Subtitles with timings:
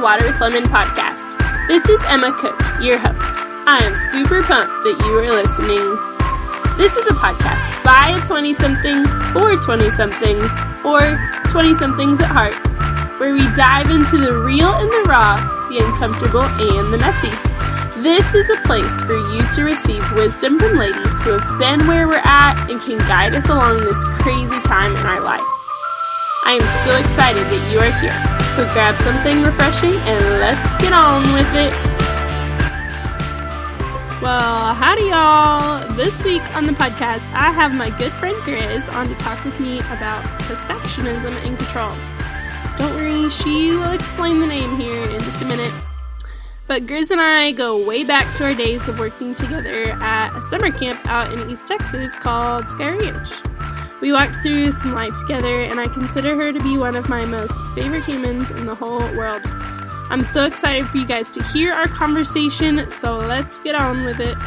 [0.00, 1.36] Water with Lemon podcast.
[1.68, 3.36] This is Emma Cook, your host.
[3.68, 5.84] I am super pumped that you are listening.
[6.80, 9.04] This is a podcast by a 20 something,
[9.36, 10.56] or 20 somethings,
[10.88, 11.20] or
[11.52, 12.56] 20 somethings at heart,
[13.20, 15.36] where we dive into the real and the raw,
[15.68, 17.32] the uncomfortable and the messy.
[18.00, 22.08] This is a place for you to receive wisdom from ladies who have been where
[22.08, 25.59] we're at and can guide us along this crazy time in our life.
[26.44, 28.16] I am so excited that you are here.
[28.56, 31.72] So grab something refreshing and let's get on with it.
[34.22, 35.86] Well, howdy y'all.
[35.94, 39.58] This week on the podcast, I have my good friend Grizz on to talk with
[39.60, 41.94] me about perfectionism and control.
[42.78, 45.72] Don't worry, she will explain the name here in just a minute.
[46.66, 50.42] But Grizz and I go way back to our days of working together at a
[50.42, 53.49] summer camp out in East Texas called Sky Ranch.
[54.00, 57.26] We walked through some life together, and I consider her to be one of my
[57.26, 59.42] most favorite humans in the whole world.
[59.44, 64.18] I'm so excited for you guys to hear our conversation, so let's get on with
[64.18, 64.38] it.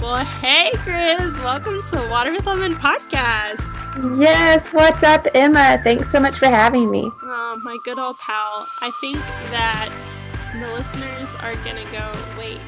[0.00, 3.72] Well, hey, Chris, welcome to the Water with Lemon podcast.
[4.16, 5.80] Yes, what's up, Emma?
[5.82, 7.10] Thanks so much for having me.
[7.22, 8.68] Oh, my good old pal.
[8.80, 9.16] I think
[9.50, 9.90] that
[10.60, 12.60] the listeners are gonna go, wait,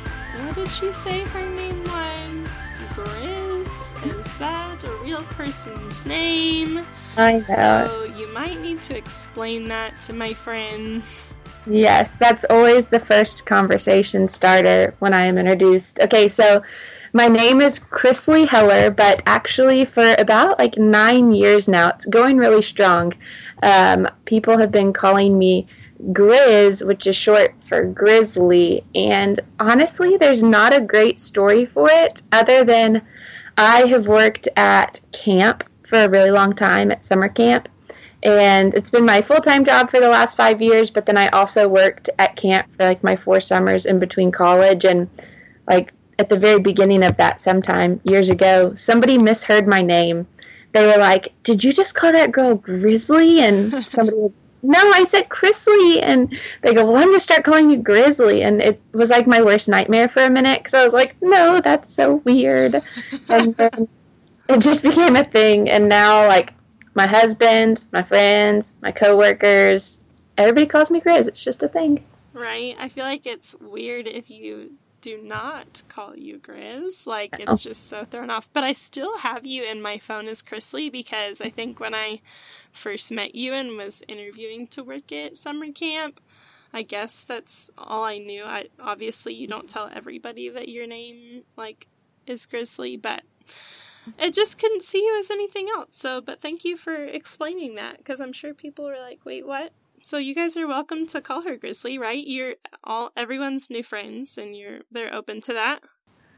[0.42, 2.76] what did she say her name was?
[3.76, 6.86] Is that a real person's name?
[7.18, 7.40] I know.
[7.86, 11.34] So you might need to explain that to my friends.
[11.66, 16.00] Yes, that's always the first conversation starter when I am introduced.
[16.00, 16.62] Okay, so
[17.12, 22.38] my name is Chrisley Heller, but actually for about like nine years now, it's going
[22.38, 23.12] really strong.
[23.62, 25.66] Um, people have been calling me
[26.12, 32.22] Grizz, which is short for Grizzly, and honestly, there's not a great story for it
[32.32, 33.02] other than
[33.58, 37.68] I have worked at camp for a really long time at summer camp,
[38.22, 40.90] and it's been my full time job for the last five years.
[40.90, 44.84] But then I also worked at camp for like my four summers in between college,
[44.84, 45.08] and
[45.68, 50.26] like at the very beginning of that, sometime years ago, somebody misheard my name.
[50.72, 54.34] They were like, "Did you just call that girl Grizzly?" And somebody was
[54.66, 56.02] no, I said Chrisley.
[56.02, 58.42] And they go, well, I'm going to start calling you Grizzly.
[58.42, 61.60] And it was like my worst nightmare for a minute because I was like, no,
[61.60, 62.82] that's so weird.
[63.28, 63.88] and then
[64.48, 65.70] it just became a thing.
[65.70, 66.52] And now, like,
[66.94, 70.00] my husband, my friends, my coworkers,
[70.36, 71.28] everybody calls me Grizz.
[71.28, 72.04] It's just a thing.
[72.32, 72.76] Right.
[72.78, 77.06] I feel like it's weird if you do not call you Grizz.
[77.06, 78.48] Like, it's just so thrown off.
[78.52, 82.20] But I still have you in my phone as Chrisley because I think when I
[82.76, 86.20] first met you and was interviewing to work at summer camp.
[86.72, 88.44] I guess that's all I knew.
[88.44, 91.86] I obviously you don't tell everybody that your name like
[92.26, 93.22] is Grizzly, but
[94.18, 95.96] I just couldn't see you as anything else.
[95.96, 99.72] So, but thank you for explaining that because I'm sure people were like, "Wait, what?"
[100.02, 102.24] So you guys are welcome to call her Grizzly, right?
[102.24, 102.54] You're
[102.84, 105.82] all everyone's new friends, and you're they're open to that.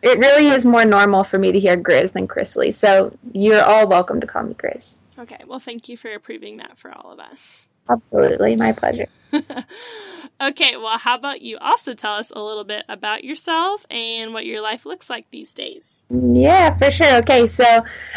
[0.00, 3.88] It really is more normal for me to hear Grizz than Chrisley, so you're all
[3.88, 4.94] welcome to call me Grizz.
[5.19, 7.67] Okay, well, thank you for approving that for all of us.
[7.91, 9.09] Absolutely, my pleasure.
[10.41, 14.47] okay, well, how about you also tell us a little bit about yourself and what
[14.47, 16.05] your life looks like these days?
[16.11, 17.17] Yeah, for sure.
[17.17, 17.65] Okay, so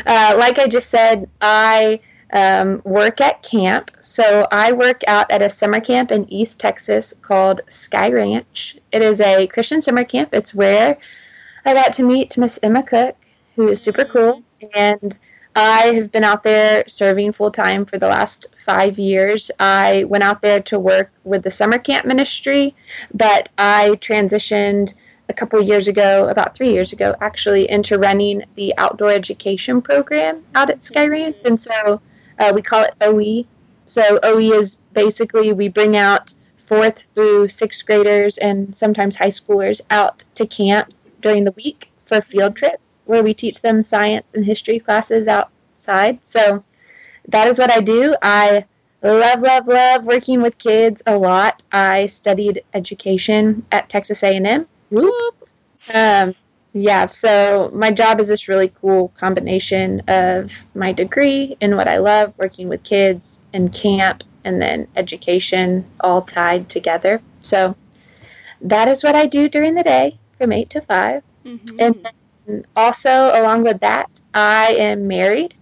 [0.06, 2.02] uh, like I just said, I
[2.34, 3.92] um, work at camp.
[4.00, 8.78] So I work out at a summer camp in East Texas called Sky Ranch.
[8.92, 10.30] It is a Christian summer camp.
[10.34, 10.98] It's where
[11.66, 13.16] I got to meet Miss Emma Cook,
[13.56, 14.44] who is super cool,
[14.76, 15.18] and
[15.56, 19.52] I have been out there serving full time for the last five years.
[19.60, 22.74] I went out there to work with the summer camp ministry,
[23.14, 24.94] but I transitioned
[25.28, 30.44] a couple years ago, about three years ago, actually, into running the outdoor education program
[30.56, 31.38] out at Sky Ranch.
[31.44, 32.02] And so
[32.40, 33.46] uh, we call it OE.
[33.88, 39.82] So OE is basically we bring out fourth through sixth graders and sometimes high schoolers
[39.90, 44.46] out to camp during the week for field trips where we teach them science and
[44.46, 46.18] history classes outside.
[46.24, 46.64] So
[47.28, 48.16] that is what I do.
[48.22, 48.64] I
[49.04, 51.62] love, love, love working with kids a lot.
[51.74, 54.66] I studied education at Texas A&M.
[54.90, 55.50] Whoop.
[55.94, 56.36] Um,
[56.72, 61.98] yeah, so my job is this really cool combination of my degree and what I
[61.98, 67.22] love, working with kids and camp, and then education all tied together.
[67.42, 67.76] So
[68.62, 71.24] that is what I do during the day from 8 to 5.
[71.46, 71.76] Mm-hmm.
[71.78, 72.08] And
[72.76, 75.54] also, along with that, I am married.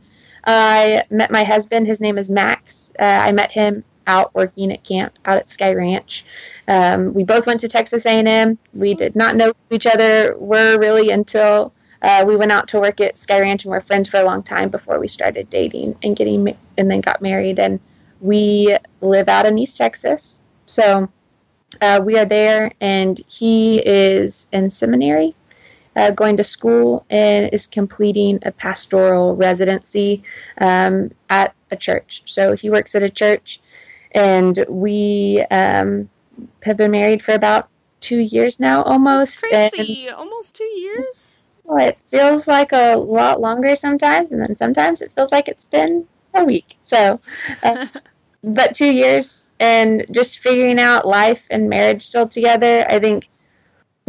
[0.45, 1.87] I met my husband.
[1.87, 2.91] His name is Max.
[2.99, 6.25] Uh, I met him out working at camp out at Sky Ranch.
[6.67, 8.57] Um, we both went to Texas A&M.
[8.73, 13.01] We did not know each other were really until uh, we went out to work
[13.01, 16.15] at Sky Ranch and were friends for a long time before we started dating and
[16.15, 17.59] getting and then got married.
[17.59, 17.79] And
[18.21, 20.41] we live out in East Texas.
[20.65, 21.09] So
[21.81, 25.35] uh, we are there, and he is in seminary,
[25.99, 30.23] uh, going to school, and is completing a pastoral residency
[30.57, 32.23] um, at a church.
[32.25, 33.59] So he works at a church,
[34.11, 36.09] and we um,
[36.63, 37.67] have been married for about
[37.99, 39.43] two years now, almost.
[39.51, 41.41] That's crazy, and, almost two years.
[41.65, 45.65] Well, it feels like a lot longer sometimes, and then sometimes it feels like it's
[45.65, 46.77] been a week.
[46.79, 47.19] So,
[47.61, 47.87] uh,
[48.43, 52.85] but two years and just figuring out life and marriage still together.
[52.89, 53.27] I think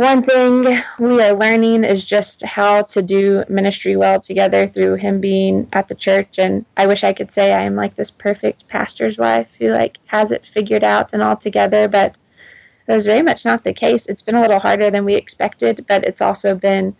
[0.01, 0.63] one thing
[0.99, 5.89] we are learning is just how to do ministry well together through him being at
[5.89, 6.39] the church.
[6.39, 9.99] And I wish I could say I am like this perfect pastor's wife who like
[10.07, 12.17] has it figured out and all together, but
[12.87, 14.07] that was very much not the case.
[14.07, 16.97] It's been a little harder than we expected, but it's also been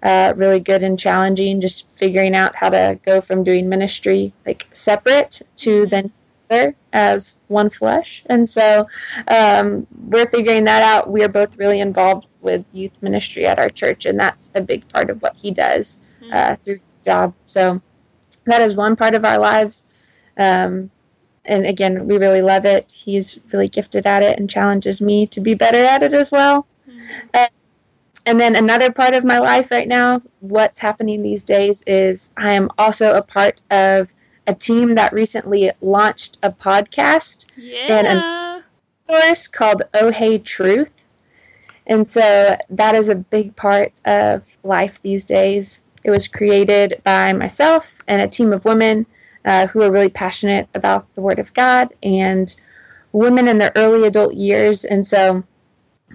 [0.00, 4.64] uh, really good and challenging just figuring out how to go from doing ministry like
[4.72, 6.12] separate to then
[6.92, 8.22] as one flesh.
[8.26, 8.86] And so
[9.28, 11.10] um, we're figuring that out.
[11.10, 14.88] We are both really involved with youth ministry at our church, and that's a big
[14.88, 16.62] part of what he does uh, mm-hmm.
[16.62, 17.34] through his job.
[17.46, 17.80] So
[18.44, 19.84] that is one part of our lives.
[20.36, 20.90] Um,
[21.44, 22.90] and again, we really love it.
[22.90, 26.66] He's really gifted at it and challenges me to be better at it as well.
[26.88, 27.28] Mm-hmm.
[27.34, 27.46] Uh,
[28.26, 32.54] and then another part of my life right now, what's happening these days is I
[32.54, 34.10] am also a part of
[34.46, 37.86] a team that recently launched a podcast yeah.
[37.88, 38.64] and a
[39.06, 40.90] course called Oh Hey Truth.
[41.86, 45.82] And so that is a big part of life these days.
[46.02, 49.06] It was created by myself and a team of women
[49.44, 52.54] uh, who are really passionate about the Word of God and
[53.12, 54.84] women in their early adult years.
[54.84, 55.44] And so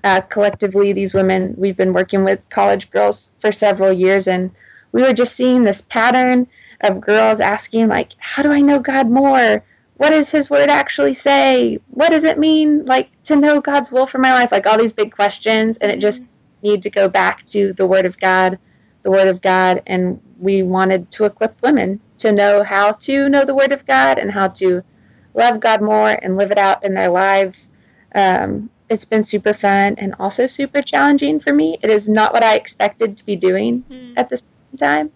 [0.04, 4.52] uh, collectively, these women, we've been working with college girls for several years, and
[4.92, 6.48] we were just seeing this pattern
[6.81, 9.64] of girls asking like how do i know god more?
[9.98, 11.80] What does his word actually say?
[11.90, 14.50] What does it mean like to know god's will for my life?
[14.50, 16.24] Like all these big questions and it just
[16.64, 18.60] need to go back to the word of god
[19.02, 23.46] the word of god and we wanted to equip women to know how to know
[23.46, 24.84] the word of god and how to
[25.34, 27.70] love god more and live it out in their lives.
[28.14, 31.78] Um, it's been super fun and also super challenging for me.
[31.81, 34.14] It is not what i expected to be doing mm.
[34.18, 34.44] at this
[34.78, 35.12] time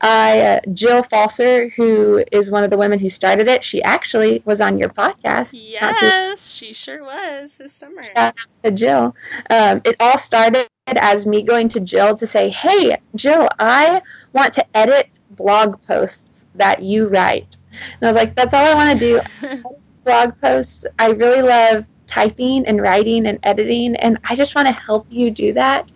[0.00, 4.42] I, uh, Jill Falser, who is one of the women who started it, she actually
[4.44, 5.54] was on your podcast.
[5.54, 8.02] Yes, she sure was this summer.
[8.04, 8.34] Shout out
[8.64, 9.16] to Jill.
[9.50, 14.52] Um, it all started as me going to Jill to say, "Hey, Jill, I want
[14.54, 18.98] to edit blog posts that you write." And I was like, "That's all I want
[18.98, 19.62] to do."
[20.04, 20.86] blog posts.
[20.98, 25.30] I really love typing and writing and editing, and I just want to help you
[25.30, 25.92] do that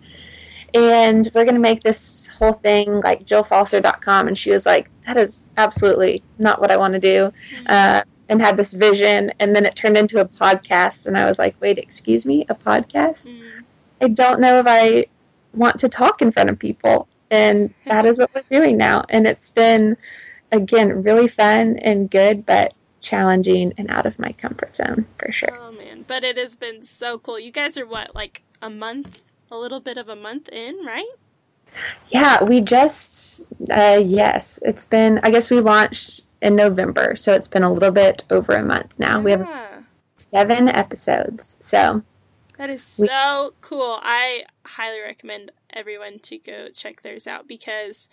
[0.73, 5.17] and we're going to make this whole thing like jillfalser.com and she was like that
[5.17, 7.31] is absolutely not what i want to do
[7.67, 9.31] uh, and had this vision.
[9.39, 11.07] And then it turned into a podcast.
[11.07, 13.27] And i was like wait excuse me a podcast?
[13.27, 13.59] Mm-hmm.
[14.01, 15.05] i don't know if i
[15.53, 17.07] want to talk in front of people.
[17.29, 19.05] And that is what we're doing now.
[19.09, 19.97] And it's been
[20.51, 25.57] again really fun and good but challenging and out of my comfort zone for sure.
[25.59, 26.05] Oh man.
[26.07, 27.39] But it has been so cool.
[27.39, 29.19] You guys are what like a month
[29.53, 31.07] a little bit of a month in, right?
[32.09, 37.47] Yeah, we just, uh, yes, it's been, I guess we launched in November, so it's
[37.47, 39.19] been a little bit over a month now.
[39.19, 39.23] Yeah.
[39.23, 39.85] We have
[40.17, 42.01] seven episodes, so.
[42.57, 43.99] That is so we, cool.
[44.01, 48.09] I highly recommend everyone to go check theirs out because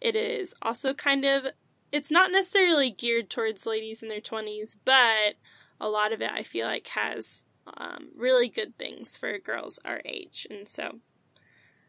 [0.00, 1.46] it is also kind of,
[1.92, 5.34] it's not necessarily geared towards ladies in their 20s, but
[5.80, 10.00] a lot of it I feel like has um, really good things for girls our
[10.04, 10.46] age.
[10.50, 10.98] And so,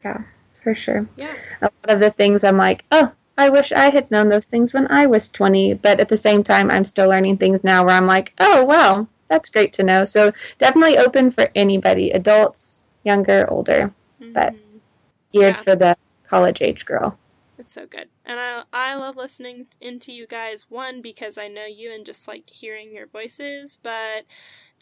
[0.03, 0.23] yeah,
[0.63, 1.07] for sure.
[1.15, 1.35] Yeah.
[1.61, 4.73] A lot of the things I'm like, oh, I wish I had known those things
[4.73, 5.75] when I was 20.
[5.75, 9.07] But at the same time, I'm still learning things now where I'm like, oh, wow,
[9.27, 10.05] that's great to know.
[10.05, 14.33] So definitely open for anybody, adults, younger, older, mm-hmm.
[14.33, 14.55] but
[15.33, 15.63] geared yeah.
[15.63, 17.17] for the college age girl.
[17.57, 18.09] It's so good.
[18.25, 22.27] And I I love listening into you guys one because I know you and just
[22.27, 24.25] like hearing your voices, but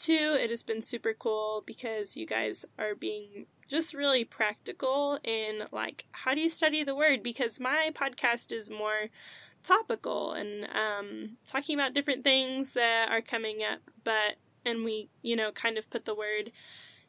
[0.04, 5.64] Two, it has been super cool because you guys are being just really practical in
[5.72, 7.24] like how do you study the word?
[7.24, 9.08] Because my podcast is more
[9.64, 15.38] topical and um, talking about different things that are coming up but and we you
[15.38, 16.52] know kind of put the word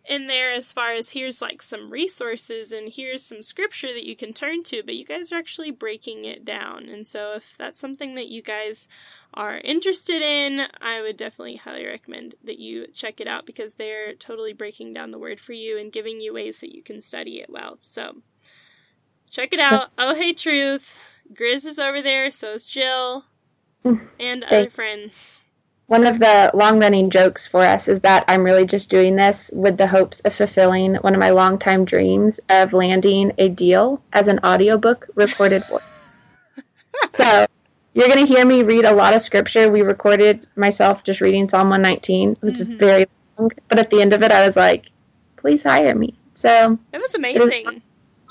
[0.07, 4.15] in there as far as here's like some resources and here's some scripture that you
[4.15, 6.89] can turn to, but you guys are actually breaking it down.
[6.89, 8.89] And so if that's something that you guys
[9.33, 14.15] are interested in, I would definitely highly recommend that you check it out because they're
[14.15, 17.41] totally breaking down the word for you and giving you ways that you can study
[17.41, 17.79] it well.
[17.81, 18.17] So
[19.31, 19.91] check it out.
[19.99, 20.99] oh hey truth.
[21.33, 23.25] Grizz is over there, so is Jill
[23.83, 25.41] mm, and other friends.
[25.87, 29.51] One of the long running jokes for us is that I'm really just doing this
[29.53, 34.29] with the hopes of fulfilling one of my longtime dreams of landing a deal as
[34.29, 35.83] an audiobook recorded voice.
[37.11, 37.47] so
[37.93, 39.71] you're going to hear me read a lot of scripture.
[39.71, 42.33] We recorded myself just reading Psalm 119.
[42.33, 42.77] It was mm-hmm.
[42.77, 44.87] very long, but at the end of it, I was like,
[45.37, 46.15] please hire me.
[46.33, 47.83] So it was amazing.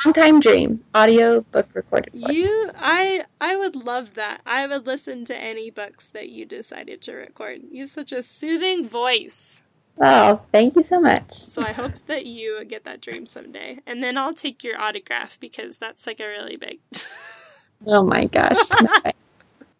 [0.06, 2.14] Long time dream, audio book recorded.
[2.14, 2.30] Voice.
[2.30, 4.42] You, I, I would love that.
[4.46, 7.62] I would listen to any books that you decided to record.
[7.72, 9.64] You have such a soothing voice.
[10.02, 11.32] Oh, thank you so much.
[11.32, 15.40] So I hope that you get that dream someday, and then I'll take your autograph
[15.40, 16.80] because that's like a really big.
[17.88, 18.58] oh my gosh!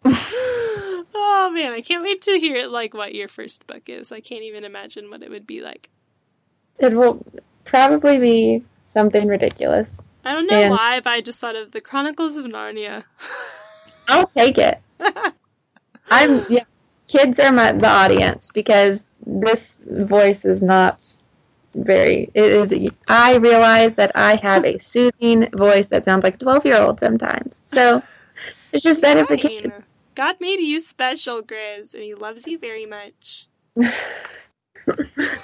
[1.14, 4.12] oh man, I can't wait to hear like what your first book is.
[4.12, 5.90] I can't even imagine what it would be like.
[6.78, 7.24] It will
[7.64, 8.64] probably be
[8.94, 10.02] something ridiculous.
[10.24, 13.04] I don't know and why, but I just thought of the Chronicles of Narnia.
[14.08, 14.80] I'll take it.
[16.10, 16.64] I'm yeah.
[17.06, 21.04] Kids are my the audience because this voice is not
[21.74, 22.30] very.
[22.32, 22.92] It is.
[23.06, 27.00] I realize that I have a soothing voice that sounds like a twelve year old
[27.00, 27.60] sometimes.
[27.66, 28.02] So
[28.72, 29.72] it's just better for kids.
[30.14, 33.48] God made you special, Grizz, and He loves you very much.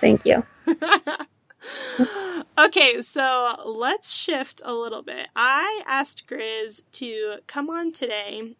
[0.00, 0.44] Thank you.
[2.58, 5.28] Okay, so let's shift a little bit.
[5.34, 8.56] I asked Grizz to come on today.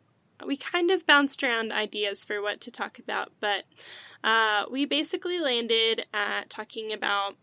[0.47, 3.65] We kind of bounced around ideas for what to talk about, but
[4.25, 7.37] uh, we basically landed at talking about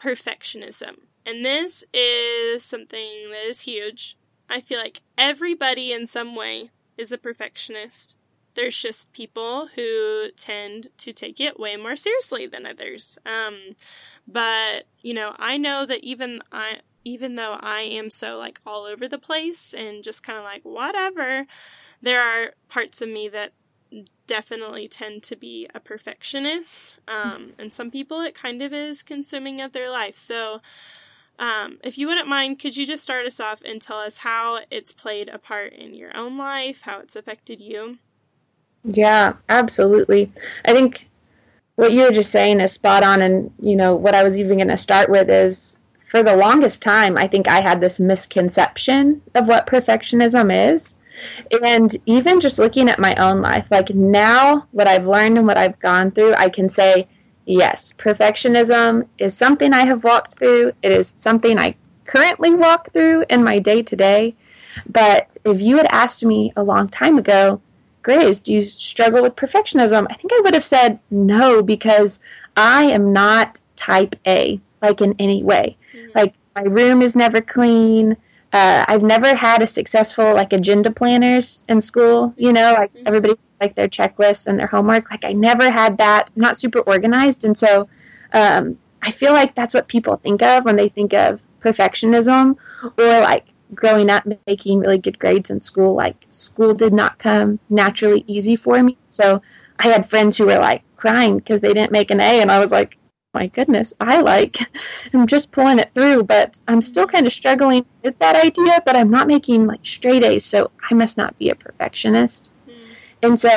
[0.00, 0.96] perfectionism.
[1.26, 4.16] And this is something that is huge.
[4.48, 8.16] I feel like everybody in some way is a perfectionist.
[8.54, 13.18] There's just people who tend to take it way more seriously than others.
[13.26, 13.76] Um,
[14.26, 18.84] but you know, I know that even I, even though I am so like all
[18.84, 21.46] over the place and just kind of like whatever,
[22.02, 23.52] there are parts of me that
[24.26, 26.98] definitely tend to be a perfectionist.
[27.06, 30.18] Um, and some people it kind of is consuming of their life.
[30.18, 30.60] So,
[31.38, 34.60] um, if you wouldn't mind, could you just start us off and tell us how
[34.70, 37.98] it's played a part in your own life, how it's affected you?
[38.84, 40.32] Yeah, absolutely.
[40.64, 41.08] I think
[41.76, 43.22] what you were just saying is spot on.
[43.22, 45.76] And, you know, what I was even going to start with is
[46.10, 50.96] for the longest time, I think I had this misconception of what perfectionism is.
[51.62, 55.58] And even just looking at my own life, like now, what I've learned and what
[55.58, 57.08] I've gone through, I can say,
[57.46, 60.72] yes, perfectionism is something I have walked through.
[60.82, 64.34] It is something I currently walk through in my day to day.
[64.88, 67.60] But if you had asked me a long time ago,
[68.04, 70.06] Grace, do you struggle with perfectionism?
[70.10, 72.20] I think I would have said no because
[72.54, 75.78] I am not type A, like in any way.
[75.94, 76.10] Mm-hmm.
[76.14, 78.18] Like my room is never clean.
[78.52, 82.34] Uh, I've never had a successful like agenda planners in school.
[82.36, 83.08] You know, like mm-hmm.
[83.08, 85.10] everybody like their checklists and their homework.
[85.10, 86.30] Like I never had that.
[86.36, 87.88] I'm not super organized, and so
[88.34, 92.58] um, I feel like that's what people think of when they think of perfectionism
[92.98, 95.94] or like growing up making really good grades in school.
[95.94, 99.42] Like school did not come naturally easy for me, so
[99.78, 102.58] I had friends who were like crying because they didn't make an A, and I
[102.58, 102.96] was like,
[103.32, 104.58] my goodness, I like,
[105.12, 108.96] I'm just pulling it through, but I'm still kind of struggling with that idea, but
[108.96, 112.52] I'm not making like straight A's, so I must not be a perfectionist.
[113.22, 113.50] And so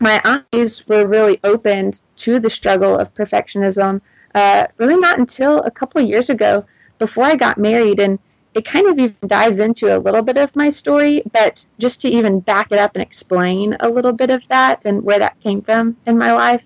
[0.00, 4.00] my eyes were really opened to the struggle of perfectionism
[4.34, 6.64] uh, really not until a couple of years ago
[6.98, 8.00] before I got married.
[8.00, 8.18] And
[8.54, 12.08] it kind of even dives into a little bit of my story, but just to
[12.08, 15.62] even back it up and explain a little bit of that and where that came
[15.62, 16.62] from in my life,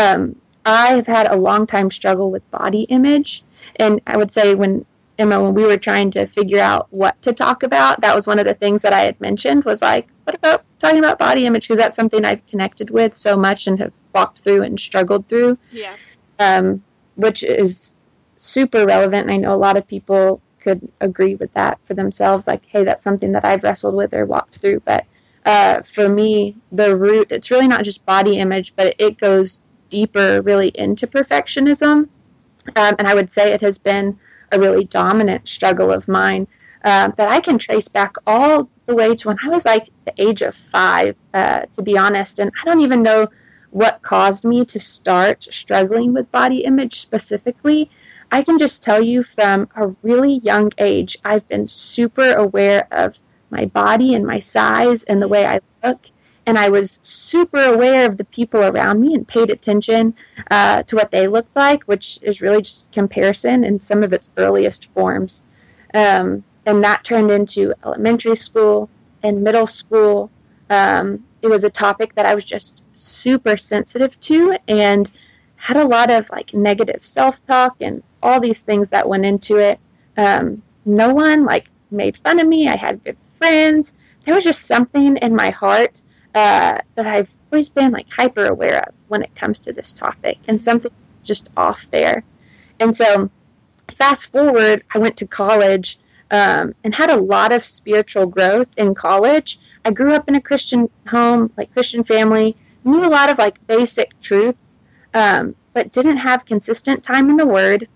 [0.00, 3.42] um, I have had a long time struggle with body image.
[3.76, 4.84] And I would say when
[5.18, 8.38] Emma, when we were trying to figure out what to talk about, that was one
[8.38, 11.64] of the things that I had mentioned was like, what about talking about body image?
[11.64, 15.58] Because that's something I've connected with so much and have walked through and struggled through.
[15.72, 15.96] Yeah.
[16.38, 16.84] Um,
[17.16, 17.98] which is
[18.36, 19.22] super relevant.
[19.22, 22.46] And I know a lot of people could agree with that for themselves.
[22.46, 24.80] Like, hey, that's something that I've wrestled with or walked through.
[24.80, 25.06] But
[25.46, 30.42] uh, for me, the root, it's really not just body image, but it goes deeper
[30.42, 32.08] really into perfectionism.
[32.76, 34.18] Um, and I would say it has been
[34.52, 36.46] a really dominant struggle of mine
[36.84, 40.12] uh, that I can trace back all the way to when I was like the
[40.18, 42.40] age of five, uh, to be honest.
[42.40, 43.28] And I don't even know
[43.70, 47.90] what caused me to start struggling with body image specifically.
[48.30, 53.18] I can just tell you from a really young age, I've been super aware of
[53.50, 56.06] my body and my size and the way I look.
[56.46, 60.14] And I was super aware of the people around me and paid attention
[60.50, 64.30] uh, to what they looked like, which is really just comparison in some of its
[64.36, 65.44] earliest forms.
[65.94, 68.88] Um, and that turned into elementary school
[69.22, 70.30] and middle school,
[70.70, 75.10] Um, it was a topic that I was just super sensitive to and
[75.58, 79.58] had a lot of like negative self talk and all these things that went into
[79.58, 79.78] it.
[80.16, 82.68] Um, no one like made fun of me.
[82.68, 83.94] I had good friends.
[84.24, 86.02] There was just something in my heart
[86.34, 90.38] uh, that I've always been like hyper aware of when it comes to this topic
[90.48, 90.92] and something
[91.24, 92.22] just off there.
[92.80, 93.30] And so,
[93.88, 95.98] fast forward, I went to college
[96.30, 99.58] um, and had a lot of spiritual growth in college.
[99.84, 103.66] I grew up in a Christian home, like Christian family, knew a lot of like
[103.66, 104.78] basic truths,
[105.14, 107.88] um, but didn't have consistent time in the Word.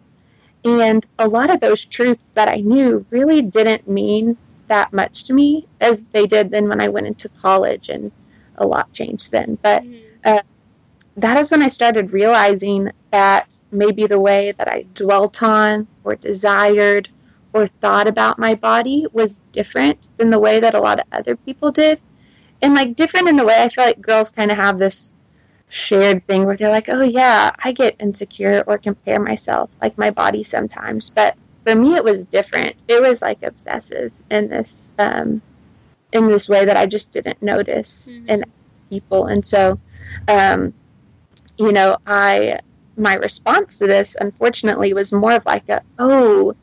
[0.65, 4.37] And a lot of those truths that I knew really didn't mean
[4.69, 8.13] that much to me as they did then when I went into college, and
[8.57, 9.59] a lot changed then.
[9.61, 10.07] But mm-hmm.
[10.25, 10.43] uh,
[11.17, 16.15] that is when I started realizing that maybe the way that I dwelt on or
[16.15, 17.09] desired
[17.53, 21.37] or thought about my body was different than the way that a lot of other
[21.37, 22.01] people did.
[22.63, 25.13] And like different in the way I feel like girls kind of have this
[25.73, 30.11] shared thing where they're like, oh yeah, I get insecure or compare myself, like my
[30.11, 31.09] body sometimes.
[31.09, 32.77] But for me, it was different.
[32.89, 35.41] It was like obsessive in this um,
[36.13, 38.29] in this way that I just didn't notice mm-hmm.
[38.29, 38.45] in
[38.91, 39.27] people.
[39.27, 39.79] And so,
[40.29, 40.75] um,
[41.57, 42.61] you know, I
[42.99, 46.55] my response to this, unfortunately, was more of like a, oh,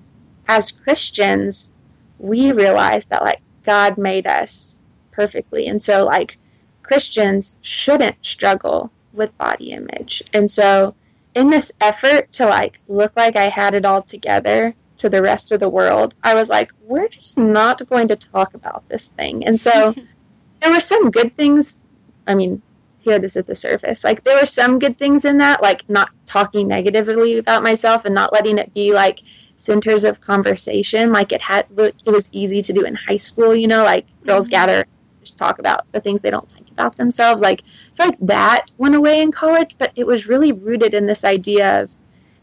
[0.47, 1.73] as Christians,
[2.19, 5.65] we realize that like God made us perfectly.
[5.65, 6.37] And so, like,
[6.83, 10.23] Christians shouldn't struggle with body image.
[10.33, 10.95] And so,
[11.35, 15.51] in this effort to like look like I had it all together to the rest
[15.51, 19.45] of the world, I was like, we're just not going to talk about this thing.
[19.45, 19.93] And so,
[20.61, 21.79] there were some good things.
[22.27, 22.61] I mean,
[22.99, 24.03] here this at the surface.
[24.03, 28.13] Like there were some good things in that, like not talking negatively about myself and
[28.13, 29.21] not letting it be like
[29.59, 33.67] centers of conversation like it had it was easy to do in high school you
[33.67, 34.51] know like girls mm-hmm.
[34.51, 34.85] gather
[35.29, 37.41] just talk about the things they don't like about themselves.
[37.41, 41.05] Like i feel like that went away in college but it was really rooted in
[41.05, 41.91] this idea of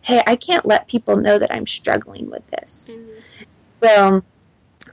[0.02, 2.88] hey i can't let people know that i'm struggling with this.
[2.90, 3.44] Mm-hmm.
[3.80, 4.22] so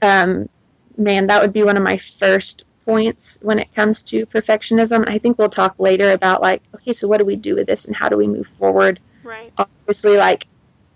[0.02, 0.48] um,
[0.96, 5.08] man that would be one of my first points when it comes to perfectionism.
[5.08, 7.86] I think we'll talk later about like okay so what do we do with this
[7.86, 9.00] and how do we move forward?
[9.22, 9.52] Right.
[9.56, 10.46] Obviously like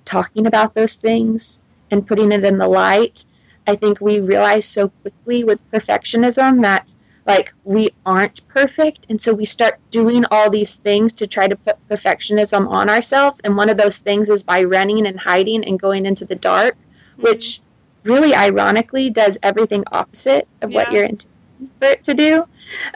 [0.05, 3.25] talking about those things and putting it in the light,
[3.69, 6.95] I think we realize so quickly with perfectionism that
[7.27, 11.55] like we aren't perfect and so we start doing all these things to try to
[11.55, 15.79] put perfectionism on ourselves and one of those things is by running and hiding and
[15.79, 17.25] going into the dark mm-hmm.
[17.25, 17.61] which
[18.05, 20.77] really ironically does everything opposite of yeah.
[20.77, 22.45] what you're intending for it to do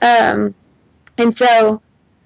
[0.01, 0.55] um,
[1.19, 1.83] and so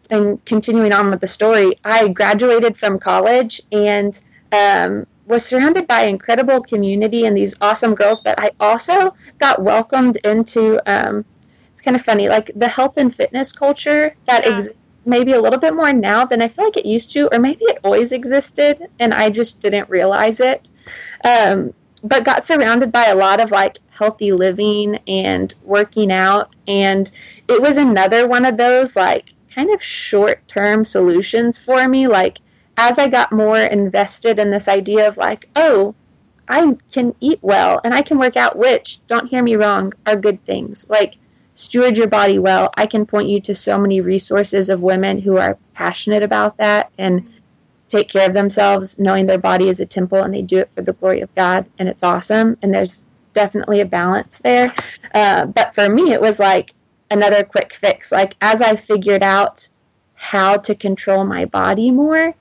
[0.09, 4.21] and continuing on with the story i graduated from college and
[4.53, 10.17] um, was surrounded by incredible community and these awesome girls, but I also got welcomed
[10.19, 10.81] into.
[10.91, 11.25] Um,
[11.73, 14.55] it's kind of funny, like the health and fitness culture that yeah.
[14.55, 17.39] exists maybe a little bit more now than I feel like it used to, or
[17.39, 20.71] maybe it always existed and I just didn't realize it.
[21.25, 27.11] Um, but got surrounded by a lot of like healthy living and working out, and
[27.49, 32.07] it was another one of those like kind of short term solutions for me.
[32.07, 32.39] Like
[32.77, 35.95] as I got more invested in this idea of like, oh,
[36.49, 40.17] I can eat well and I can work out, which, don't hear me wrong, are
[40.17, 40.87] good things.
[40.89, 41.17] Like,
[41.55, 42.71] steward your body well.
[42.77, 46.91] I can point you to so many resources of women who are passionate about that
[46.99, 47.33] and
[47.89, 50.83] take care of themselves, knowing their body is a temple and they do it for
[50.83, 52.57] the glory of God, and it's awesome.
[52.63, 54.75] And there's definitely a balance there.
[55.15, 56.75] Uh, but for me, it was like
[57.11, 58.13] another quick fix.
[58.13, 59.69] Like, as I figured out
[60.15, 62.35] how to control my body more,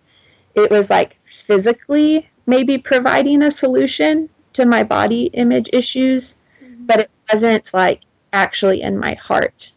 [0.55, 6.85] it was like physically maybe providing a solution to my body image issues, mm-hmm.
[6.85, 8.01] but it wasn't like
[8.33, 9.71] actually in my heart,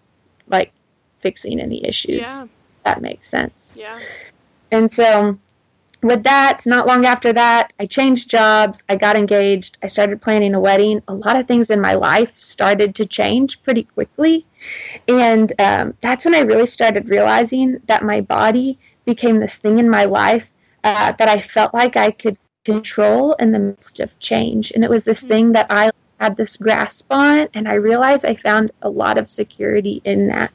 [0.49, 0.73] like
[1.21, 2.27] fixing any issues.
[2.27, 2.47] Yeah.
[2.85, 3.75] That makes sense.
[3.79, 3.99] Yeah.
[4.71, 5.38] And so
[6.03, 10.55] with that, not long after that, I changed jobs, I got engaged, I started planning
[10.55, 11.03] a wedding.
[11.09, 14.47] A lot of things in my life started to change pretty quickly.
[15.09, 19.91] And um, that's when I really started realizing that my body became this thing in
[19.91, 20.47] my life
[20.85, 24.73] uh, that I felt like I could control in the midst of change.
[24.73, 25.29] And it was this mm-hmm.
[25.29, 29.31] thing that I had this grasp on, and I realized I found a lot of
[29.31, 30.51] security in that.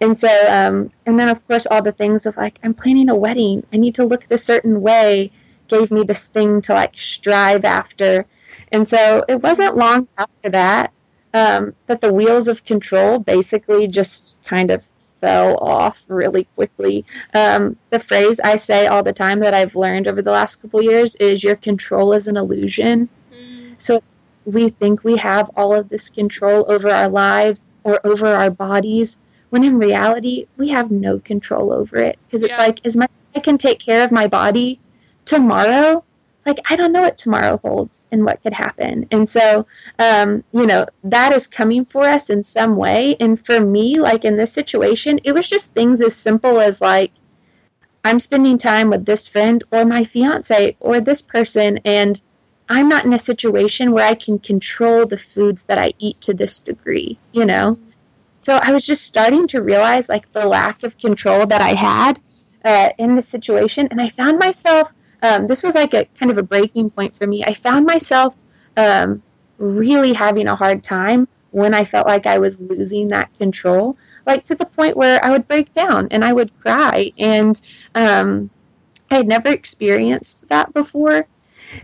[0.00, 3.14] And so, um, and then of course, all the things of like, I'm planning a
[3.14, 5.30] wedding, I need to look this certain way,
[5.68, 8.26] gave me this thing to like strive after.
[8.70, 10.92] And so it wasn't long after that
[11.34, 14.82] um, that the wheels of control basically just kind of
[15.22, 17.06] fell off really quickly.
[17.32, 20.82] Um, the phrase I say all the time that I've learned over the last couple
[20.82, 23.08] years is your control is an illusion.
[23.32, 23.76] Mm.
[23.78, 24.02] So
[24.44, 29.16] we think we have all of this control over our lives or over our bodies,
[29.50, 32.18] when in reality, we have no control over it.
[32.26, 32.64] Because it's Yeah.
[32.66, 34.80] like, as much as I can take care of my body
[35.24, 36.04] tomorrow,
[36.44, 39.06] like, I don't know what tomorrow holds and what could happen.
[39.10, 39.66] And so,
[39.98, 43.16] um, you know, that is coming for us in some way.
[43.20, 47.12] And for me, like in this situation, it was just things as simple as like,
[48.04, 52.20] I'm spending time with this friend or my fiance or this person, and
[52.68, 56.34] I'm not in a situation where I can control the foods that I eat to
[56.34, 57.78] this degree, you know?
[58.42, 62.20] So I was just starting to realize like the lack of control that I had
[62.64, 64.90] uh, in this situation, and I found myself.
[65.22, 67.44] Um, this was like a kind of a breaking point for me.
[67.44, 68.36] I found myself
[68.76, 69.22] um,
[69.58, 74.44] really having a hard time when I felt like I was losing that control, like
[74.46, 77.12] to the point where I would break down and I would cry.
[77.18, 77.60] And
[77.94, 78.50] um,
[79.10, 81.26] I had never experienced that before.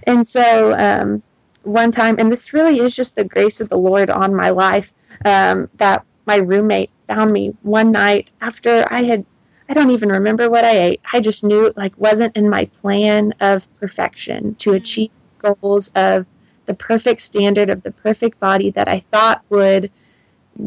[0.04, 1.22] And so um,
[1.62, 4.92] one time, and this really is just the grace of the Lord on my life,
[5.24, 9.24] um, that my roommate found me one night after I had.
[9.68, 11.00] I don't even remember what I ate.
[11.12, 14.76] I just knew it like wasn't in my plan of perfection to mm-hmm.
[14.76, 16.26] achieve goals of
[16.66, 19.90] the perfect standard of the perfect body that I thought would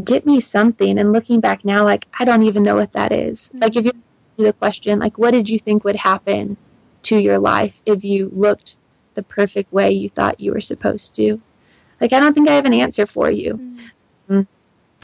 [0.03, 0.99] get me something.
[0.99, 3.49] And looking back now, like I don't even know what that is.
[3.49, 3.59] Mm-hmm.
[3.59, 6.57] Like if you ask me the question, like what did you think would happen
[7.03, 8.75] to your life if you looked
[9.15, 11.41] the perfect way you thought you were supposed to?
[11.99, 13.55] Like I don't think I have an answer for you.
[13.55, 14.39] Mm-hmm.
[14.39, 14.47] Mm.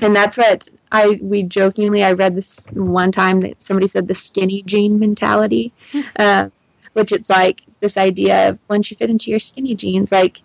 [0.02, 4.14] And that's what I we jokingly I read this one time that somebody said the
[4.16, 5.74] skinny jean mentality,
[6.18, 6.50] uh,
[6.94, 10.42] which it's like this idea of once you fit into your skinny jeans, like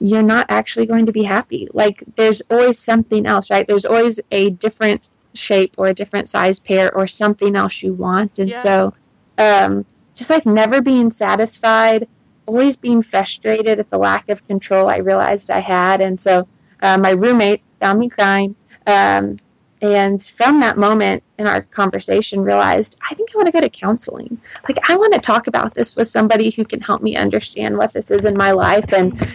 [0.00, 1.68] you're not actually going to be happy.
[1.72, 3.66] Like there's always something else, right?
[3.66, 8.38] There's always a different shape or a different size pair or something else you want,
[8.38, 8.54] and Yeah.
[8.54, 8.94] so
[9.38, 12.08] um, just like never being satisfied,
[12.46, 16.48] always being frustrated at the lack of control I realized I had, and so
[16.82, 18.56] uh, my roommate found me crying.
[18.86, 19.38] Um,
[19.82, 23.70] and from that moment in our conversation, realized I think I want to go to
[23.70, 24.38] counseling.
[24.68, 27.92] Like, I want to talk about this with somebody who can help me understand what
[27.92, 28.92] this is in my life.
[28.92, 29.26] And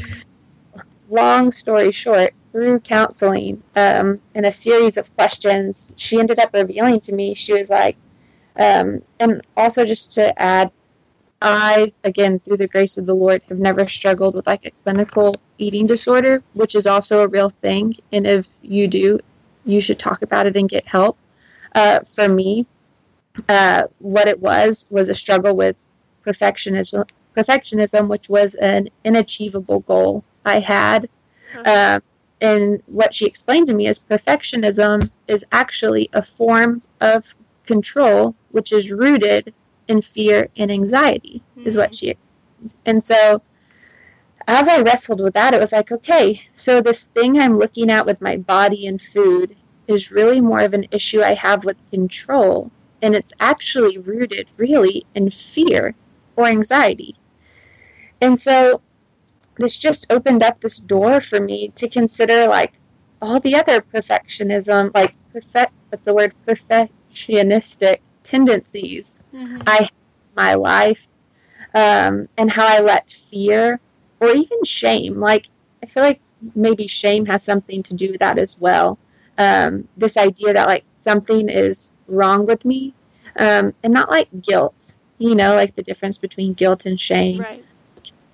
[1.10, 7.00] long story short, through counseling um, and a series of questions, she ended up revealing
[7.02, 7.98] to me, she was like,
[8.56, 10.72] um, and also just to add,
[11.42, 15.36] I, again, through the grace of the Lord, have never struggled with like a clinical
[15.58, 17.96] eating disorder, which is also a real thing.
[18.14, 19.20] And if you do,
[19.66, 21.18] you should talk about it and get help.
[21.74, 22.66] Uh, for me,
[23.50, 25.76] uh, what it was was a struggle with
[26.26, 31.10] perfectionism, perfectionism, which was an inachievable goal I had.
[31.66, 32.02] Um,
[32.42, 37.34] and what she explained to me is perfectionism is actually a form of
[37.66, 39.54] control which is rooted
[39.88, 42.76] in fear and anxiety, is what she explained.
[42.86, 43.42] And so,
[44.48, 48.06] as I wrestled with that, it was like, okay, so this thing I'm looking at
[48.06, 49.56] with my body and food
[49.88, 52.72] is really more of an issue I have with control.
[53.02, 55.96] And it's actually rooted really in fear
[56.36, 57.16] or anxiety.
[58.22, 58.82] And so,
[59.58, 62.74] this just opened up this door for me to consider like
[63.22, 69.64] all the other perfectionism, like perfect, what's the word, perfectionistic tendencies Mhm.
[69.68, 71.02] I have in my life,
[71.74, 73.80] um, and how I let fear
[74.26, 75.48] or even shame, like
[75.84, 76.22] I feel like
[76.56, 79.00] maybe shame has something to do with that as well.
[79.38, 82.96] Um, this idea that like something is wrong with me,
[83.38, 87.66] um, and not like guilt, you know, like the difference between guilt and shame Right.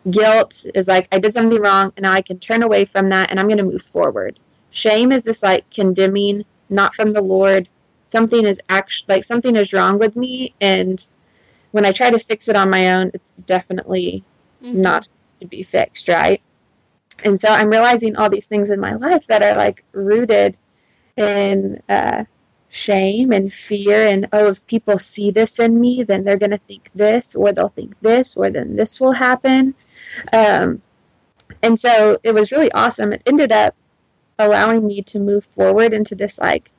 [0.10, 3.30] guilt is like I did something wrong and now I can turn away from that
[3.32, 4.39] and I'm going to move forward.
[4.71, 7.69] Shame is this like condemning, not from the Lord.
[8.04, 11.06] Something is actually like something is wrong with me, and
[11.71, 14.23] when I try to fix it on my own, it's definitely
[14.63, 14.82] Mhm.
[14.82, 15.08] not
[15.41, 16.41] to be fixed, right?
[17.23, 20.58] And so I'm realizing all these things in my life that are like rooted
[21.17, 22.23] in uh,
[22.69, 26.58] shame and fear, and oh, if people see this in me, then they're going to
[26.58, 29.75] think this, or they'll think this, or then this will happen.
[30.32, 30.82] Um,
[31.62, 33.13] and so it was really awesome.
[33.13, 33.75] It ended up
[34.39, 36.71] allowing me to move forward into this like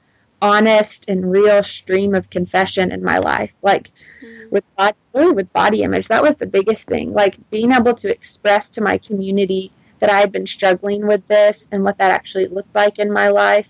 [0.42, 3.52] honest and real stream of confession in my life.
[3.62, 4.50] Like Mhm.
[4.50, 7.12] with body, really with body image, that was the biggest thing.
[7.14, 11.68] Like being able to express to my community that I had been struggling with this
[11.72, 13.68] and what that actually looked like in my life.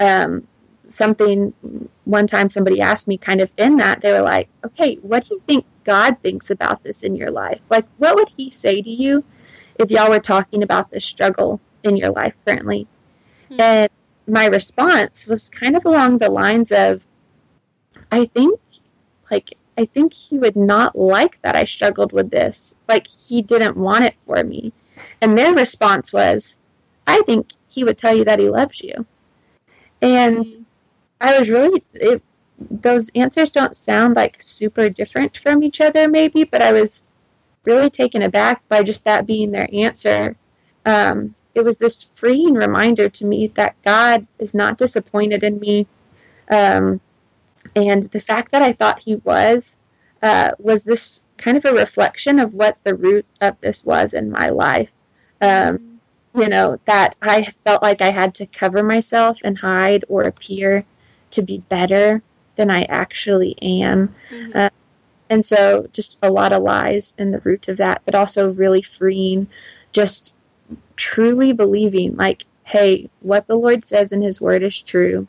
[0.00, 0.48] Um,
[0.88, 1.54] something
[2.04, 5.34] one time somebody asked me kind of in that they were like okay what do
[5.34, 8.90] you think god thinks about this in your life like what would he say to
[8.90, 9.24] you
[9.78, 12.88] if y'all were talking about this struggle in your life currently
[13.48, 13.56] Hmm.
[13.58, 13.88] and
[14.28, 17.06] my response was kind of along the lines of
[18.12, 18.60] i think
[19.30, 23.76] like i think he would not like that i struggled with this like he didn't
[23.76, 24.72] want it for me
[25.20, 26.58] and their response was
[27.08, 29.06] I think he would tell you that he loves you.
[30.02, 30.46] And.
[31.20, 32.22] I was really, it,
[32.58, 37.08] those answers don't sound like super different from each other, maybe, but I was
[37.64, 40.36] really taken aback by just that being their answer.
[40.86, 45.86] Um, it was this freeing reminder to me that God is not disappointed in me.
[46.50, 47.00] Um,
[47.74, 49.78] and the fact that I thought He was
[50.22, 54.30] uh, was this kind of a reflection of what the root of this was in
[54.30, 54.90] my life.
[55.40, 56.00] Um,
[56.34, 60.84] you know, that I felt like I had to cover myself and hide or appear
[61.32, 62.22] to be better
[62.56, 64.14] than I actually am.
[64.30, 64.56] Mm-hmm.
[64.56, 64.70] Uh,
[65.30, 68.82] and so, just a lot of lies in the root of that, but also really
[68.82, 69.48] freeing,
[69.92, 70.32] just
[70.96, 75.26] truly believing, like, hey, what the Lord says in His Word is true,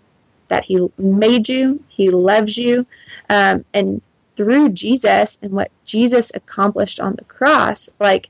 [0.47, 2.85] that He made you, He loves you,
[3.29, 4.01] um, and
[4.35, 8.29] through Jesus and what Jesus accomplished on the cross, like,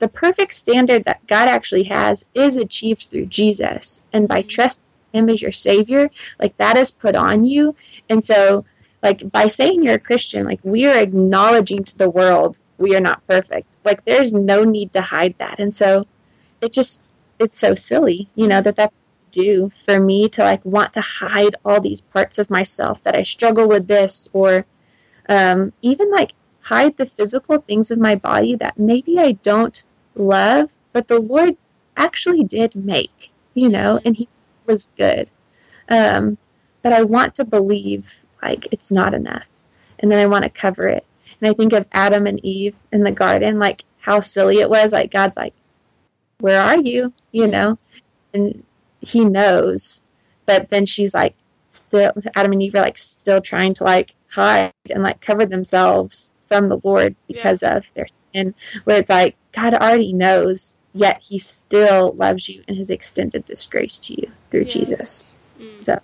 [0.00, 4.02] the perfect standard that God actually has is achieved through Jesus.
[4.12, 7.76] And by trusting Him as your Savior, like, that is put on you.
[8.10, 8.64] And so,
[9.04, 13.00] like by saying you're a Christian, like we are acknowledging to the world we are
[13.00, 13.68] not perfect.
[13.84, 15.60] Like there's no need to hide that.
[15.60, 16.06] And so
[16.64, 18.92] it just it's so silly, you know, that that
[19.30, 23.24] do for me to like want to hide all these parts of myself that I
[23.24, 24.64] struggle with this or
[25.28, 29.82] um, even like hide the physical things of my body that maybe I don't
[30.14, 31.56] love, but the Lord
[31.96, 34.28] actually did make, you know, and He
[34.66, 35.30] was good.
[35.88, 36.38] Um,
[36.82, 39.46] but I want to believe like it's not enough.
[39.98, 41.04] And then I want to cover it.
[41.40, 44.92] And I think of Adam and Eve in the garden, like how silly it was.
[44.92, 45.54] Like God's like,
[46.40, 47.12] Where are you?
[47.32, 47.78] You know?
[48.32, 48.64] And
[49.00, 50.02] he knows.
[50.46, 51.34] But then she's like
[51.68, 56.32] still Adam and Eve are like still trying to like hide and like cover themselves
[56.48, 57.76] from the Lord because yeah.
[57.76, 58.54] of their sin.
[58.84, 63.64] Where it's like God already knows, yet he still loves you and has extended this
[63.64, 64.72] grace to you through yes.
[64.72, 65.36] Jesus.
[65.58, 65.84] Mm.
[65.84, 66.00] So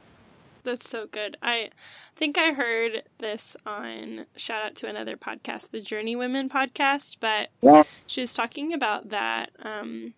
[0.63, 1.37] that's so good.
[1.43, 1.71] I
[2.17, 7.49] think I heard this on shout out to another podcast, the Journey Women podcast, but
[7.63, 7.85] yeah.
[8.07, 10.15] she was talking about that um,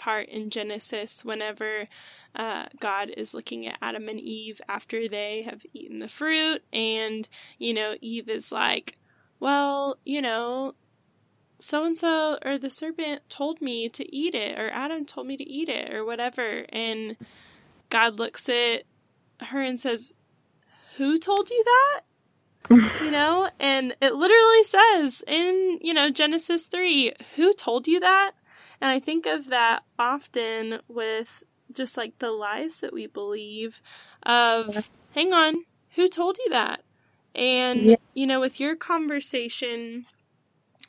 [0.00, 1.86] part in Genesis whenever
[2.34, 7.28] uh, God is looking at Adam and Eve after they have eaten the fruit, and
[7.58, 8.96] you know, Eve is like,
[9.38, 10.74] Well, you know,
[11.58, 15.36] so and so or the serpent told me to eat it, or Adam told me
[15.36, 16.64] to eat it, or whatever.
[16.70, 17.16] And
[17.90, 18.84] God looks at
[19.40, 20.14] her and says,
[20.96, 22.00] Who told you that?
[23.02, 28.32] you know, and it literally says in, you know, Genesis 3, Who told you that?
[28.80, 33.80] And I think of that often with just like the lies that we believe
[34.22, 35.64] of, hang on,
[35.94, 36.82] who told you that?
[37.34, 37.96] And, yeah.
[38.14, 40.06] you know, with your conversation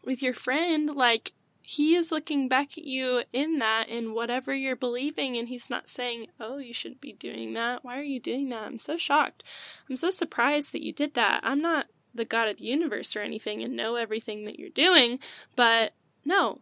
[0.03, 4.75] with your friend, like, he is looking back at you in that in whatever you're
[4.75, 7.85] believing and he's not saying oh you shouldn't be doing that.
[7.85, 8.63] Why are you doing that?
[8.63, 9.43] I'm so shocked.
[9.89, 11.41] I'm so surprised that you did that.
[11.43, 15.19] I'm not the god of the universe or anything and know everything that you're doing.
[15.55, 15.93] But
[16.25, 16.61] no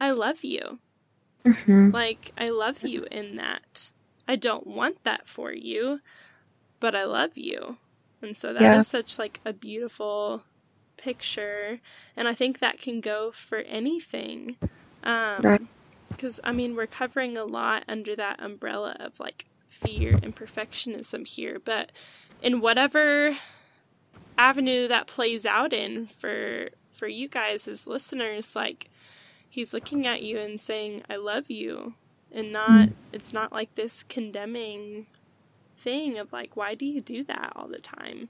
[0.00, 0.78] i love you.
[1.44, 1.90] Mm-hmm.
[1.92, 3.92] like i love you in that.
[4.26, 6.00] I don't want that for you
[6.80, 7.78] but i love you.
[8.22, 8.78] And so that yeah.
[8.78, 10.42] is such like a beautiful
[10.96, 11.80] picture.
[12.16, 14.56] And i think that can go for anything.
[15.04, 15.62] Um right.
[16.08, 21.26] because i mean we're covering a lot under that umbrella of like fear and perfectionism
[21.26, 21.58] here.
[21.58, 21.92] But
[22.42, 23.36] in whatever
[24.38, 28.90] avenue that plays out in for for you guys as listeners like
[29.56, 31.94] he's looking at you and saying i love you
[32.30, 32.92] and not mm.
[33.12, 35.06] it's not like this condemning
[35.78, 38.28] thing of like why do you do that all the time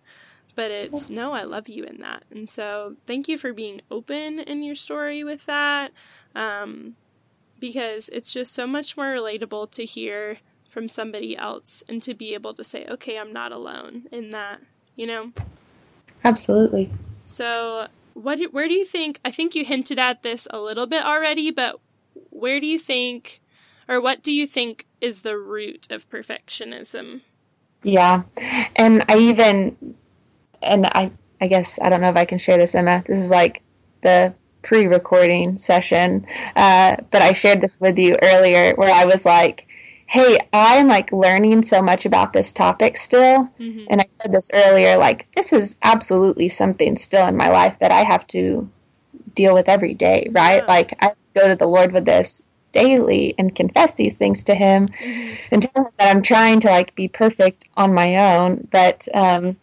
[0.56, 2.24] but it's no, I love you in that.
[2.30, 5.92] And so thank you for being open in your story with that.
[6.34, 6.96] Um,
[7.60, 10.38] because it's just so much more relatable to hear
[10.70, 14.60] from somebody else and to be able to say, okay, I'm not alone in that,
[14.94, 15.32] you know?
[16.24, 16.90] Absolutely.
[17.24, 19.20] So, what, where do you think?
[19.24, 21.78] I think you hinted at this a little bit already, but
[22.30, 23.40] where do you think,
[23.88, 27.20] or what do you think is the root of perfectionism?
[27.82, 28.22] Yeah.
[28.74, 29.94] And I even
[30.62, 33.04] and I I guess I don't know if I can share this, Emma.
[33.06, 33.62] This is like
[34.02, 36.26] the pre-recording session,
[36.56, 39.68] uh, but I shared this with you earlier, where I was like,
[40.06, 43.84] "Hey, I'm like learning so much about this topic still," mm-hmm.
[43.90, 47.92] and I said this earlier, like this is absolutely something still in my life that
[47.92, 48.68] I have to
[49.34, 50.62] deal with every day, right?
[50.62, 50.66] Yeah.
[50.66, 52.42] Like I go to the Lord with this
[52.72, 55.34] daily and confess these things to Him, mm-hmm.
[55.50, 59.56] and tell Him that I'm trying to like be perfect on my own, but um,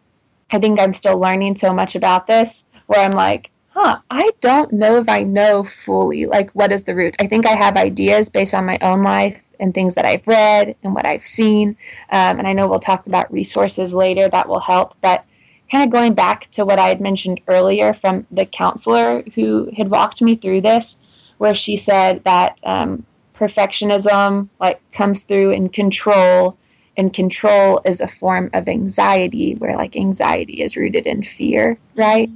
[0.51, 4.71] I think I'm still learning so much about this where I'm like, huh, I don't
[4.71, 7.15] know if I know fully like what is the root.
[7.19, 10.75] I think I have ideas based on my own life and things that I've read
[10.83, 11.69] and what I've seen.
[12.09, 14.95] Um, and I know we'll talk about resources later that will help.
[14.99, 15.23] But
[15.71, 19.89] kind of going back to what I had mentioned earlier from the counselor who had
[19.89, 20.97] walked me through this,
[21.37, 26.57] where she said that um, perfectionism like comes through in control
[26.97, 32.29] and control is a form of anxiety where like anxiety is rooted in fear right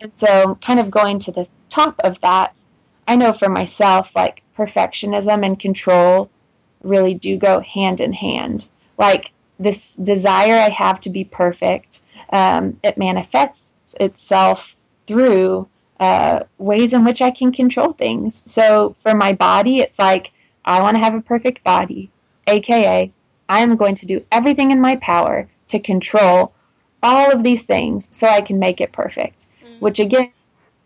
[0.00, 2.60] and so kind of going to the top of that
[3.08, 6.30] i know for myself like perfectionism and control
[6.82, 8.66] really do go hand in hand
[8.98, 15.68] like this desire i have to be perfect um, it manifests itself through
[16.00, 18.42] uh, ways in which I can control things.
[18.50, 20.32] So for my body, it's like
[20.64, 22.10] I want to have a perfect body,
[22.46, 23.12] aka
[23.48, 26.52] I am going to do everything in my power to control
[27.02, 29.78] all of these things so I can make it perfect, mm-hmm.
[29.78, 30.32] which again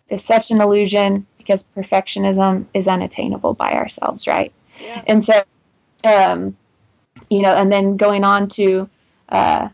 [0.08, 4.52] is such an illusion because perfectionism is unattainable by ourselves, right?
[4.80, 5.02] Yeah.
[5.06, 5.42] And so,
[6.04, 6.56] um,
[7.28, 8.88] you know, and then going on to
[9.28, 9.68] uh,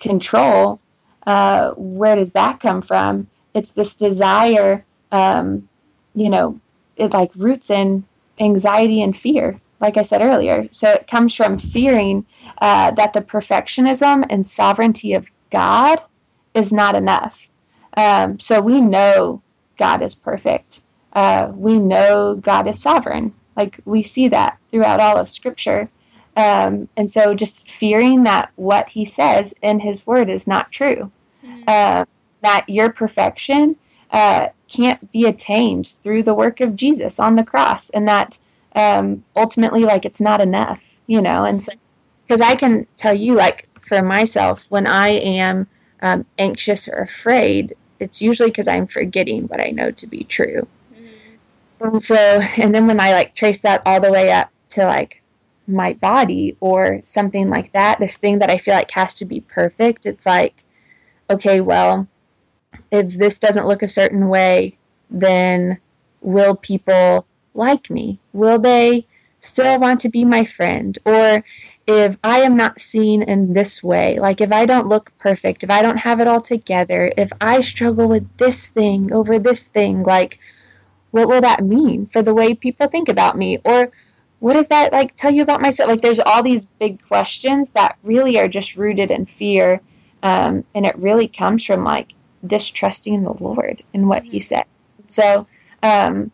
[0.00, 0.80] control,
[1.26, 3.28] uh, where does that come from?
[3.54, 5.68] It's this desire, um,
[6.14, 6.60] you know,
[6.96, 8.04] it like roots in
[8.38, 10.68] anxiety and fear, like I said earlier.
[10.72, 12.26] So it comes from fearing
[12.58, 16.02] uh, that the perfectionism and sovereignty of God
[16.54, 17.38] is not enough.
[17.96, 19.42] Um, so we know
[19.78, 20.80] God is perfect.
[21.12, 23.34] Uh, we know God is sovereign.
[23.56, 25.88] Like we see that throughout all of Scripture.
[26.36, 31.10] Um, and so just fearing that what he says in his word is not true,
[31.44, 31.62] mm-hmm.
[31.66, 32.06] uh,
[32.40, 33.76] that your perfection
[34.10, 38.38] uh, can't be attained through the work of Jesus on the cross, and that
[38.74, 41.44] um, ultimately, like, it's not enough, you know?
[41.44, 41.72] And so,
[42.26, 45.66] because I can tell you, like, for myself, when I am
[46.00, 50.66] um, anxious or afraid, it's usually because I'm forgetting what I know to be true.
[51.82, 55.22] And so, and then when I like trace that all the way up to like
[55.66, 59.40] my body or something like that, this thing that I feel like has to be
[59.40, 60.64] perfect, it's like,
[61.28, 62.06] okay, well,
[62.90, 64.78] if this doesn't look a certain way,
[65.10, 65.78] then
[66.20, 68.18] will people like me?
[68.32, 69.06] Will they
[69.40, 70.98] still want to be my friend?
[71.04, 71.44] Or
[71.86, 75.70] if I am not seen in this way, like if I don't look perfect, if
[75.70, 80.02] I don't have it all together, if I struggle with this thing over this thing,
[80.04, 80.38] like
[81.12, 83.58] what will that mean for the way people think about me?
[83.64, 83.92] Or
[84.40, 85.88] what does that like tell you about myself?
[85.88, 89.80] Like there's all these big questions that really are just rooted in fear.
[90.22, 92.08] Um, and it really comes from like
[92.44, 94.40] distrusting the Lord and what He mm-hmm.
[94.40, 94.64] said.
[95.06, 95.46] So,
[95.82, 96.32] um,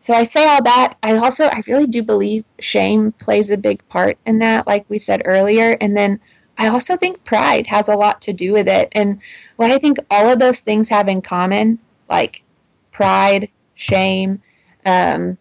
[0.00, 0.96] so I say all that.
[1.02, 4.98] I also, I really do believe shame plays a big part in that, like we
[4.98, 5.76] said earlier.
[5.80, 6.20] And then
[6.56, 8.90] I also think pride has a lot to do with it.
[8.92, 9.20] And
[9.56, 12.42] what I think all of those things have in common, like
[12.92, 14.42] pride, shame,
[14.84, 15.38] um,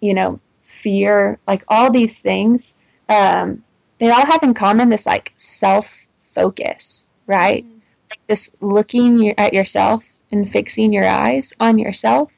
[0.00, 2.74] you know, fear, like all these things,
[3.08, 3.62] um,
[3.98, 7.64] they all have in common this like self focus, right?
[7.64, 7.78] Mm-hmm.
[8.10, 12.30] Like this looking at yourself and fixing your eyes on yourself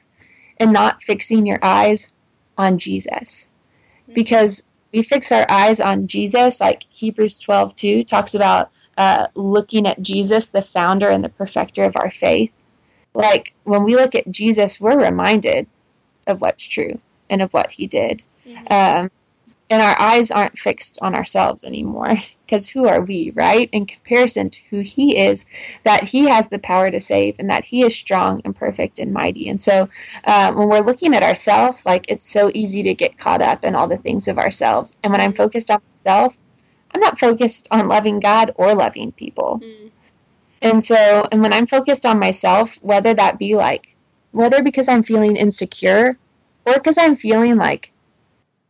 [0.57, 2.11] and not fixing your eyes
[2.57, 3.49] on Jesus.
[4.03, 4.13] Mm-hmm.
[4.13, 9.85] Because we fix our eyes on Jesus, like Hebrews 12 2 talks about uh, looking
[9.85, 12.51] at Jesus, the founder and the perfecter of our faith.
[13.13, 15.67] Like when we look at Jesus, we're reminded
[16.27, 18.23] of what's true and of what he did.
[18.45, 18.73] Mm-hmm.
[18.73, 19.11] Um,
[19.69, 24.49] and our eyes aren't fixed on ourselves anymore because who are we right in comparison
[24.49, 25.45] to who he is
[25.83, 29.13] that he has the power to save and that he is strong and perfect and
[29.13, 29.87] mighty and so
[30.25, 33.75] uh, when we're looking at ourselves like it's so easy to get caught up in
[33.75, 36.35] all the things of ourselves and when i'm focused on myself
[36.91, 39.88] i'm not focused on loving god or loving people mm.
[40.61, 43.95] And so and when i'm focused on myself whether that be like
[44.31, 46.17] whether because i'm feeling insecure
[46.65, 47.91] or because i'm feeling like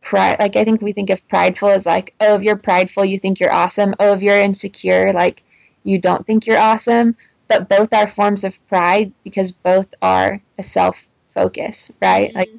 [0.02, 3.18] pride like i think we think of prideful as like oh if you're prideful you
[3.18, 3.94] think you're awesome.
[4.00, 5.42] Oh if you're insecure like
[5.82, 7.16] you don't think you're awesome.
[7.48, 12.38] But both are forms of pride because both are a self focus right mm-hmm.
[12.38, 12.50] like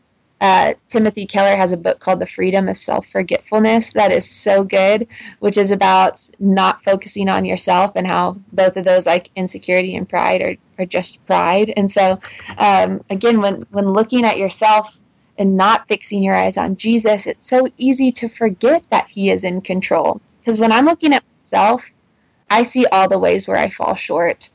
[0.42, 4.64] uh, timothy keller has a book called the freedom of self forgetfulness that is so
[4.64, 5.08] good
[5.40, 10.10] which is about not focusing on yourself and how both of those like insecurity and
[10.10, 12.20] pride are, are just pride and so
[12.58, 14.98] um, again when when looking at yourself
[15.38, 19.44] and not fixing your eyes on Jesus, it's so easy to forget that He is
[19.44, 20.22] in control.
[20.40, 21.84] Because when I'm looking at myself,
[22.50, 24.52] I see all the ways where I fall short.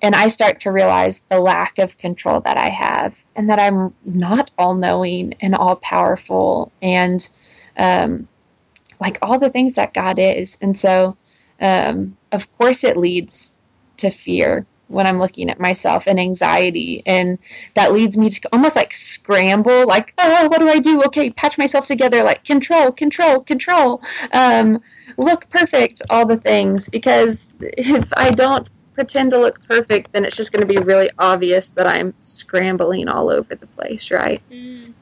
[0.00, 3.94] And I start to realize the lack of control that I have, and that I'm
[4.04, 7.28] not all knowing and all powerful, and
[7.76, 8.28] um,
[9.00, 10.58] like all the things that God is.
[10.60, 11.16] And so,
[11.60, 13.52] um, of course, it leads
[13.98, 17.02] to fear when I'm looking at myself and anxiety.
[17.04, 17.38] And
[17.74, 21.02] that leads me to almost like scramble, like, oh, what do I do?
[21.04, 24.80] Okay, patch myself together, like control, control, control, um,
[25.16, 26.88] look perfect, all the things.
[26.88, 28.68] Because if I don't
[28.98, 33.06] pretend to look perfect, then it's just going to be really obvious that I'm scrambling
[33.06, 34.42] all over the place, right?
[34.50, 34.92] Mm.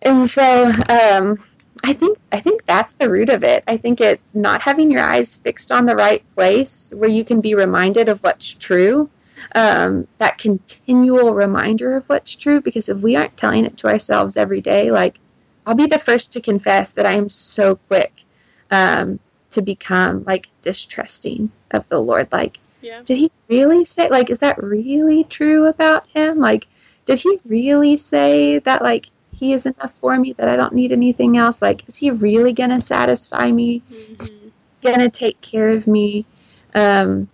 [0.00, 1.38] And so, um,
[1.84, 3.62] I think I think that's the root of it.
[3.68, 7.42] I think it's not having your eyes fixed on the right place where you can
[7.42, 9.10] be reminded of what's true.
[9.54, 12.62] Um, that continual reminder of what's true.
[12.62, 15.18] Because if we aren't telling it to ourselves every day, like
[15.66, 18.22] I'll be the first to confess that I am so quick
[18.70, 22.28] um, to become like distrusting of the Lord.
[22.32, 23.02] Like, yeah.
[23.04, 24.08] did he really say?
[24.08, 26.38] Like, is that really true about him?
[26.38, 26.66] Like,
[27.06, 28.82] did he really say that?
[28.82, 29.10] Like
[29.42, 31.60] he is enough for me that I don't need anything else?
[31.60, 33.82] Like, is he really going to satisfy me?
[33.90, 34.48] Mm-hmm.
[34.82, 36.26] Going to take care of me?
[36.74, 37.28] Um,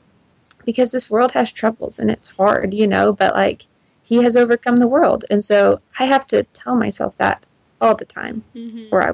[0.65, 3.67] because this world has troubles and it's hard, you know, but like,
[4.03, 5.27] he has overcome the world.
[5.29, 7.45] And so I have to tell myself that
[7.81, 8.87] all the time, mm-hmm.
[8.91, 9.13] or I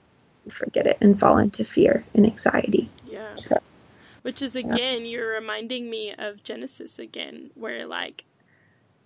[0.49, 2.89] forget it and fall into fear and anxiety.
[3.11, 3.35] Yeah.
[3.37, 3.59] So,
[4.25, 5.11] Which is, again, yeah.
[5.11, 8.25] you're reminding me of Genesis again, where like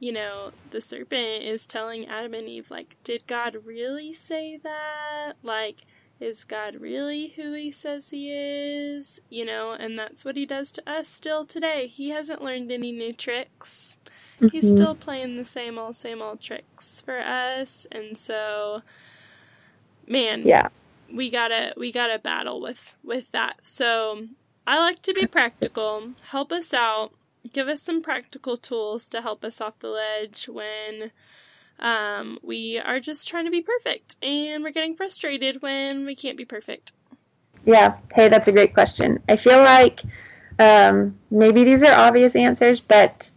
[0.00, 5.32] you know, the serpent is telling Adam and Eve, like, did God really say that?
[5.42, 5.84] Like,
[6.20, 9.20] is God really who he says he is?
[9.28, 11.86] You know, and that's what he does to us still today.
[11.88, 13.98] He hasn't learned any new tricks.
[14.40, 14.48] Mm-hmm.
[14.48, 17.86] He's still playing the same old, same old tricks for us.
[17.90, 18.82] And so,
[20.06, 20.68] man, yeah,
[21.12, 23.56] we gotta, we gotta battle with, with that.
[23.64, 24.28] So
[24.68, 26.10] I like to be practical.
[26.30, 27.12] Help us out
[27.52, 31.10] give us some practical tools to help us off the ledge when
[31.78, 36.36] um, we are just trying to be perfect and we're getting frustrated when we can't
[36.36, 36.92] be perfect.
[37.64, 39.22] Yeah, hey, that's a great question.
[39.28, 40.02] I feel like
[40.58, 43.30] um, maybe these are obvious answers, but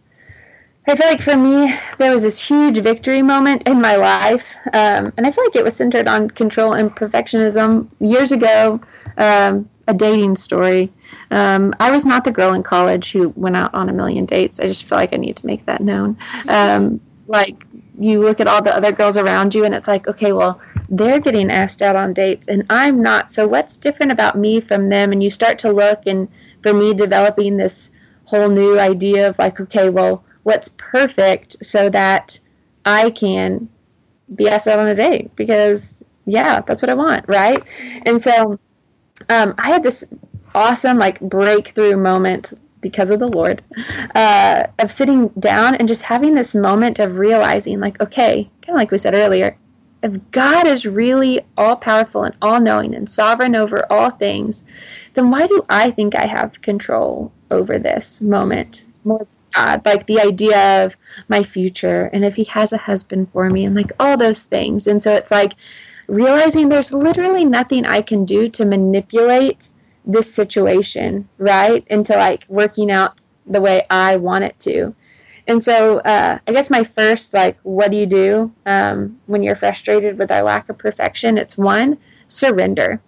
[0.86, 5.12] I feel like for me, there was this huge victory moment in my life, um,
[5.16, 8.80] and I feel like it was centered on control and perfectionism years ago.
[9.16, 10.92] Um, a dating story.
[11.30, 14.60] Um, I was not the girl in college who went out on a million dates.
[14.60, 16.16] I just feel like I need to make that known.
[16.48, 17.64] Um, like
[17.98, 21.20] you look at all the other girls around you, and it's like, okay, well, they're
[21.20, 23.32] getting asked out on dates, and I'm not.
[23.32, 25.12] So what's different about me from them?
[25.12, 26.28] And you start to look, and
[26.62, 27.90] for me, developing this
[28.24, 32.38] whole new idea of like, okay, well, what's perfect so that
[32.84, 33.68] I can
[34.34, 37.62] be asked out on a date because yeah, that's what I want, right?
[38.06, 38.58] And so
[39.28, 40.04] um, I had this
[40.54, 43.62] awesome like breakthrough moment because of the Lord
[44.14, 48.74] uh, of sitting down and just having this moment of realizing, like, okay, kind of
[48.76, 49.56] like we said earlier,
[50.02, 54.64] if God is really all powerful and all knowing and sovereign over all things,
[55.14, 59.82] then why do I think I have control over this moment more God?
[59.84, 60.96] Like the idea of
[61.28, 64.88] my future and if He has a husband for me and like all those things.
[64.88, 65.52] And so it's like
[66.08, 69.70] realizing there's literally nothing I can do to manipulate
[70.04, 71.84] this situation, right?
[71.88, 74.94] Into like working out the way I want it to.
[75.46, 79.56] And so, uh, I guess my first, like, what do you do um, when you're
[79.56, 81.36] frustrated with our lack of perfection?
[81.36, 81.98] It's one,
[82.28, 83.00] surrender.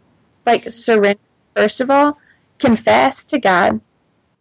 [0.44, 1.20] Like, surrender,
[1.54, 2.18] first of all,
[2.58, 3.80] confess to God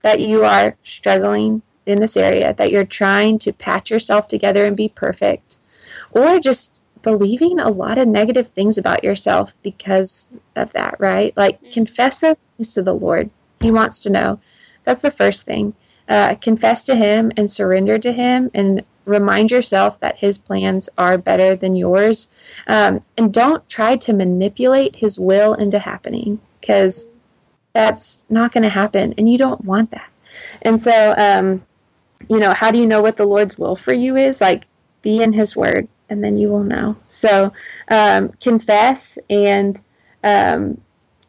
[0.01, 4.75] that you are struggling in this area, that you're trying to patch yourself together and
[4.75, 5.57] be perfect,
[6.11, 11.35] or just believing a lot of negative things about yourself because of that, right?
[11.37, 11.71] Like, mm-hmm.
[11.71, 13.29] confess those things to the Lord.
[13.61, 14.39] He wants to know.
[14.85, 15.73] That's the first thing.
[16.09, 21.17] Uh, confess to Him and surrender to Him and remind yourself that His plans are
[21.17, 22.29] better than yours.
[22.67, 27.07] Um, and don't try to manipulate His will into happening because
[27.73, 30.09] that's not going to happen and you don't want that.
[30.61, 31.65] And so, um,
[32.29, 34.39] you know, how do you know what the Lord's will for you is?
[34.39, 34.65] Like,
[35.01, 36.95] be in His Word and then you will know.
[37.09, 37.53] So
[37.89, 39.79] um, confess and
[40.23, 40.79] um,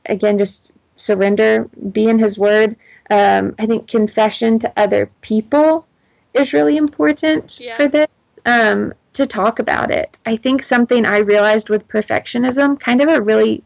[0.07, 2.77] again, just surrender, be in His Word.
[3.11, 5.87] Um, I think confession to other people
[6.33, 7.77] is really important yeah.
[7.77, 8.07] for this.
[8.47, 10.19] Um, to talk about it.
[10.27, 13.63] I think something I realized with perfectionism, kind of a really,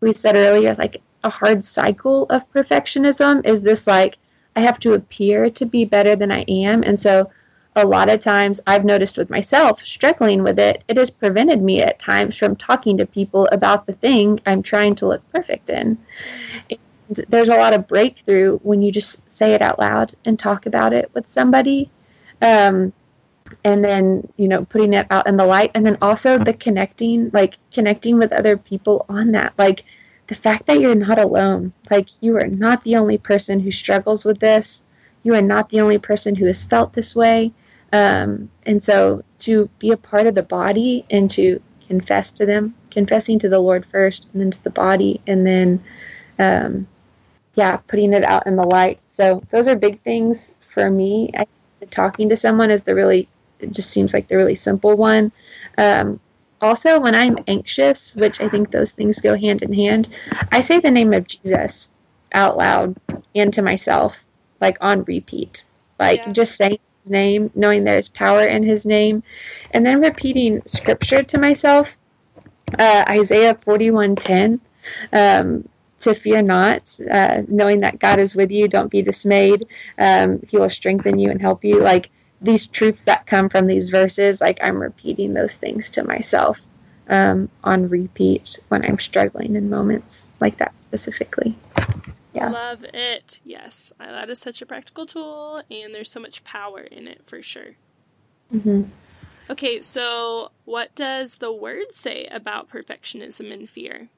[0.00, 4.18] we said earlier, like a hard cycle of perfectionism is this like,
[4.56, 6.82] I have to appear to be better than I am.
[6.82, 7.30] And so
[7.76, 11.82] a lot of times I've noticed with myself struggling with it, it has prevented me
[11.82, 15.98] at times from talking to people about the thing I'm trying to look perfect in.
[16.70, 16.78] And
[17.28, 20.92] there's a lot of breakthrough when you just say it out loud and talk about
[20.92, 21.90] it with somebody.
[22.40, 22.92] Um,
[23.62, 25.72] and then, you know, putting it out in the light.
[25.74, 29.52] And then also the connecting, like connecting with other people on that.
[29.58, 29.84] Like
[30.28, 34.24] the fact that you're not alone, like you are not the only person who struggles
[34.24, 34.84] with this
[35.24, 37.52] you are not the only person who has felt this way.
[37.94, 42.74] Um, and so to be a part of the body and to confess to them,
[42.90, 45.84] confessing to the Lord first, and then to the body, and then,
[46.40, 46.88] um,
[47.54, 48.98] yeah, putting it out in the light.
[49.06, 51.30] So those are big things for me.
[51.36, 51.46] I,
[51.88, 53.28] talking to someone is the really,
[53.60, 55.30] it just seems like the really simple one.
[55.78, 56.18] Um,
[56.60, 60.08] also, when I'm anxious, which I think those things go hand in hand,
[60.50, 61.90] I say the name of Jesus
[62.32, 62.96] out loud
[63.36, 64.16] and to myself,
[64.60, 65.62] like on repeat.
[66.00, 66.32] Like yeah.
[66.32, 69.22] just saying his name, knowing there's power in his name,
[69.70, 71.96] and then repeating scripture to myself.
[72.78, 74.60] Uh, Isaiah 41:10.
[75.12, 75.68] Um,
[76.00, 78.68] to fear not, uh, knowing that God is with you.
[78.68, 79.66] Don't be dismayed.
[79.98, 81.80] Um, he will strengthen you and help you.
[81.80, 82.10] Like
[82.42, 86.60] these truths that come from these verses, like I'm repeating those things to myself
[87.08, 91.56] um, on repeat when I'm struggling in moments like that specifically.
[92.34, 92.48] Yeah.
[92.50, 93.40] Love it.
[93.44, 93.92] Yes.
[93.98, 97.76] That is such a practical tool, and there's so much power in it for sure.
[98.52, 98.82] Mm-hmm.
[99.48, 104.08] Okay, so what does the word say about perfectionism and fear?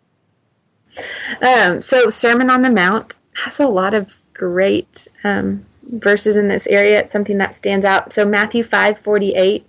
[1.43, 6.67] Um, so, Sermon on the Mount has a lot of great um, verses in this
[6.67, 7.01] area.
[7.01, 8.13] It's something that stands out.
[8.13, 9.67] So, Matthew five forty eight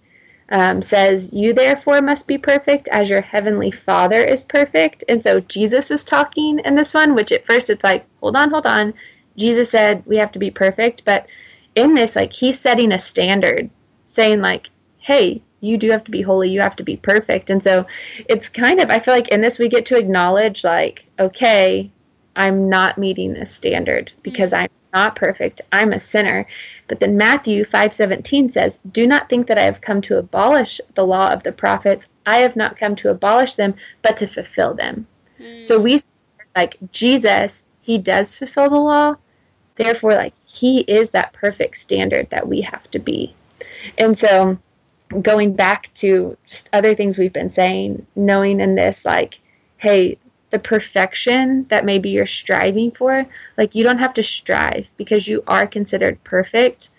[0.49, 5.03] um, says, You therefore must be perfect as your heavenly Father is perfect.
[5.09, 8.49] And so, Jesus is talking in this one, which at first it's like, Hold on,
[8.49, 8.93] hold on.
[9.37, 11.03] Jesus said we have to be perfect.
[11.05, 11.27] But
[11.75, 13.69] in this, like, he's setting a standard,
[14.05, 17.61] saying, like, Hey, you do have to be holy you have to be perfect and
[17.63, 17.85] so
[18.27, 21.89] it's kind of i feel like in this we get to acknowledge like okay
[22.35, 24.63] i'm not meeting this standard because mm-hmm.
[24.63, 25.61] i'm not perfect.
[25.71, 26.47] I'm a sinner.
[26.87, 31.05] But then matthew 5:17 says do not think that i have come to abolish the
[31.05, 32.07] law of the prophets.
[32.25, 35.07] I have not come to abolish them but to fulfill them.
[35.39, 35.61] Mm-hmm.
[35.61, 35.99] so we
[36.55, 39.15] like jesus he does fulfill the law.
[39.75, 43.33] Therefore like he is that perfect standard that we have to be.
[43.97, 44.57] And so
[45.21, 49.39] going back to just other things we've been saying, knowing in this, like,
[49.77, 50.17] hey,
[50.49, 53.25] the perfection that maybe you're striving for,
[53.57, 56.89] like, you don't have to strive because you are considered perfect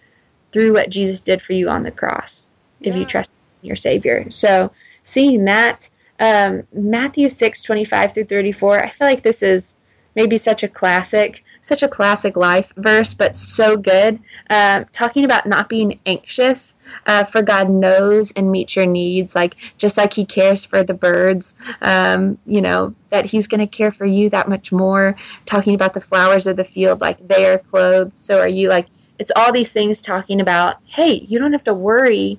[0.53, 3.33] through what Jesus did for you on the cross if you trust
[3.63, 4.31] your Savior.
[4.31, 4.71] So,
[5.03, 5.89] seeing that,
[6.21, 9.77] um, Matthew 6 25 through 34, I feel like this is
[10.15, 14.19] maybe such a classic such a classic life verse, but so good.
[14.51, 16.75] Uh, talking about not being anxious,
[17.07, 20.95] uh, for God knows and meets your needs, like just like He cares for the
[20.95, 21.55] birds.
[21.83, 25.17] Um, you know that He's going to care for you that much more.
[25.47, 28.69] Talking about the flowers of the field, like they are clothed, so are you.
[28.69, 28.87] Like
[29.19, 30.79] it's all these things talking about.
[30.87, 32.39] Hey, you don't have to worry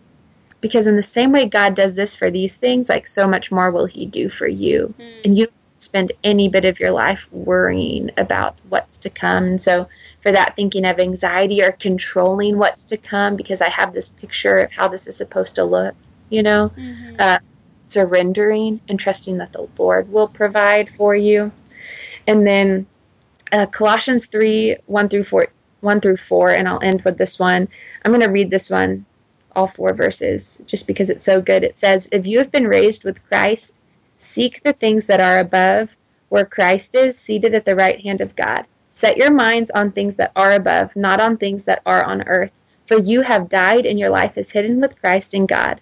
[0.62, 3.72] because in the same way God does this for these things, like so much more
[3.72, 5.22] will He do for you, mm.
[5.24, 5.48] and you
[5.82, 9.46] spend any bit of your life worrying about what's to come.
[9.46, 9.88] And so,
[10.22, 14.60] for that, thinking of anxiety or controlling what's to come because I have this picture
[14.60, 15.96] of how this is supposed to look,
[16.30, 17.16] you know, mm-hmm.
[17.20, 17.40] uh,
[17.84, 21.52] surrendering and trusting that the Lord will provide for you.
[22.28, 22.86] And then
[23.52, 25.48] uh, Colossians 3 1 through 4.
[25.82, 27.70] 1 through 4, and I'll end with this one.
[28.04, 29.06] I'm going to read this one,
[29.56, 31.64] all four verses, just because it's so good.
[31.64, 33.82] It says, If you have been raised with Christ,
[34.22, 35.96] Seek the things that are above,
[36.28, 38.68] where Christ is, seated at the right hand of God.
[38.92, 42.52] Set your minds on things that are above, not on things that are on earth.
[42.86, 45.80] For you have died, and your life is hidden with Christ in God.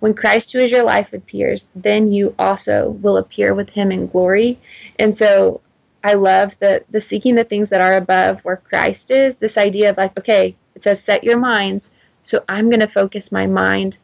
[0.00, 4.06] When Christ, who is your life, appears, then you also will appear with him in
[4.06, 4.58] glory.
[4.98, 5.62] And so
[6.04, 9.88] I love the, the seeking the things that are above where Christ is, this idea
[9.88, 11.90] of like, okay, it says set your minds.
[12.22, 13.96] So I'm going to focus my mind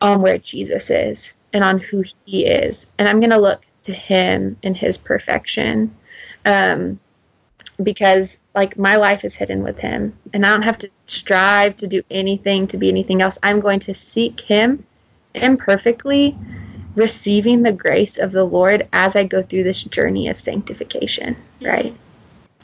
[0.00, 2.86] on where Jesus is and on who he is.
[2.98, 5.94] And I'm going to look to him and his perfection.
[6.44, 7.00] Um,
[7.82, 11.86] because like my life is hidden with him and I don't have to strive to
[11.86, 13.38] do anything to be anything else.
[13.42, 14.84] I'm going to seek him
[15.34, 16.36] imperfectly,
[16.94, 21.94] receiving the grace of the Lord as I go through this journey of sanctification, right?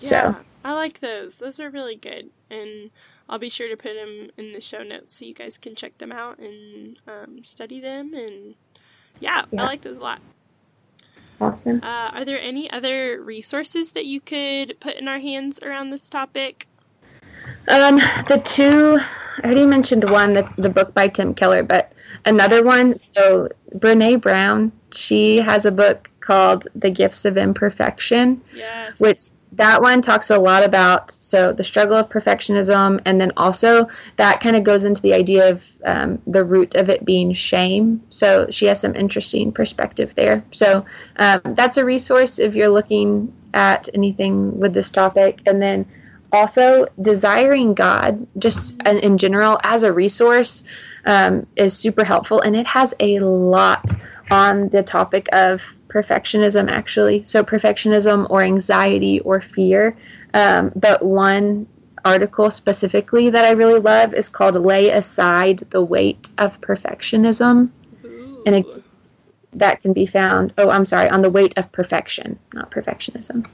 [0.01, 1.37] Yeah, so I like those.
[1.37, 2.31] Those are really good.
[2.51, 2.91] And
[3.33, 5.97] I'll be sure to put them in the show notes so you guys can check
[5.97, 8.13] them out and um, study them.
[8.13, 8.55] And
[9.21, 10.21] yeah, yeah, I like those a lot.
[11.41, 11.83] Awesome.
[11.83, 16.11] Uh, are there any other resources that you could put in our hands around this
[16.11, 16.69] topic?
[17.69, 17.97] Um,
[18.29, 18.99] the two,
[19.43, 21.91] I already mentioned one, the, the book by Tim Keller, but
[22.27, 29.01] another one, so Brene Brown, she has a book called The Gifts of Imperfection, yes.
[29.01, 29.19] which
[29.53, 34.41] that one talks a lot about so the struggle of perfectionism and then also that
[34.41, 38.03] kind of goes into the idea of um, the root of it being shame.
[38.09, 40.43] So she has some interesting perspective there.
[40.53, 40.87] So
[41.17, 45.43] um, that's a resource if you're looking at anything with this topic.
[45.47, 45.87] And then
[46.33, 50.65] also desiring God, just in, general, as a resource,
[51.05, 53.91] um, is super helpful, and it has a lot
[54.31, 55.63] on the topic of
[55.93, 57.23] perfectionism, actually.
[57.25, 59.97] So, perfectionism or anxiety or fear.
[60.35, 61.67] Um, but one
[62.05, 67.71] article specifically that I really love is called Lay Aside the Weight of Perfectionism.
[68.05, 68.43] Ooh.
[68.47, 68.67] And it,
[69.53, 73.47] that can be found, oh, I'm sorry, on the weight of perfection, not perfectionism.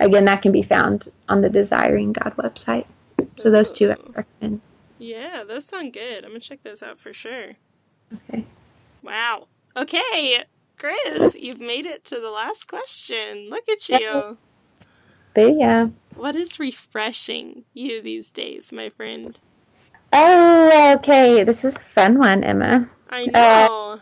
[0.00, 2.86] Again, that can be found on the Desiring God website.
[3.36, 4.60] So, those two I recommend.
[4.98, 6.24] Yeah, those sound good.
[6.24, 7.50] I'm gonna check those out for sure.
[8.12, 8.44] Okay.
[9.02, 9.44] Wow.
[9.76, 10.44] Okay,
[10.78, 13.48] Grizz, you've made it to the last question.
[13.50, 14.38] Look at you.
[15.34, 15.88] But yeah.
[16.14, 19.38] What is refreshing you these days, my friend?
[20.12, 21.44] Oh, okay.
[21.44, 22.88] This is a fun one, Emma.
[23.10, 24.00] I uh, know.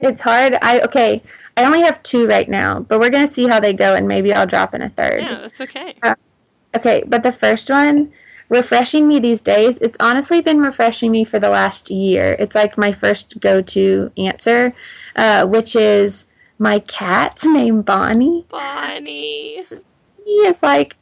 [0.00, 0.58] It's hard.
[0.60, 1.22] I okay.
[1.56, 4.34] I only have two right now, but we're gonna see how they go, and maybe
[4.34, 5.22] I'll drop in a third.
[5.22, 5.94] yeah, that's okay.
[6.02, 6.14] Uh,
[6.76, 8.12] okay, but the first one,
[8.48, 9.78] refreshing me these days.
[9.78, 12.36] It's honestly been refreshing me for the last year.
[12.38, 14.74] It's like my first go-to answer,
[15.16, 16.26] uh, which is
[16.58, 18.44] my cat named Bonnie.
[18.48, 19.64] Bonnie.
[20.24, 20.96] He is like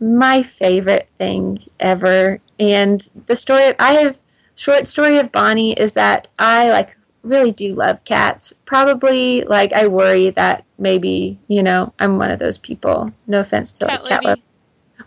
[0.00, 2.40] my favorite thing ever.
[2.58, 4.18] And the story I have
[4.54, 8.52] short story of Bonnie is that I like really do love cats.
[8.64, 13.10] Probably like I worry that maybe, you know, I'm one of those people.
[13.26, 14.42] No offense to Cat like cat lady.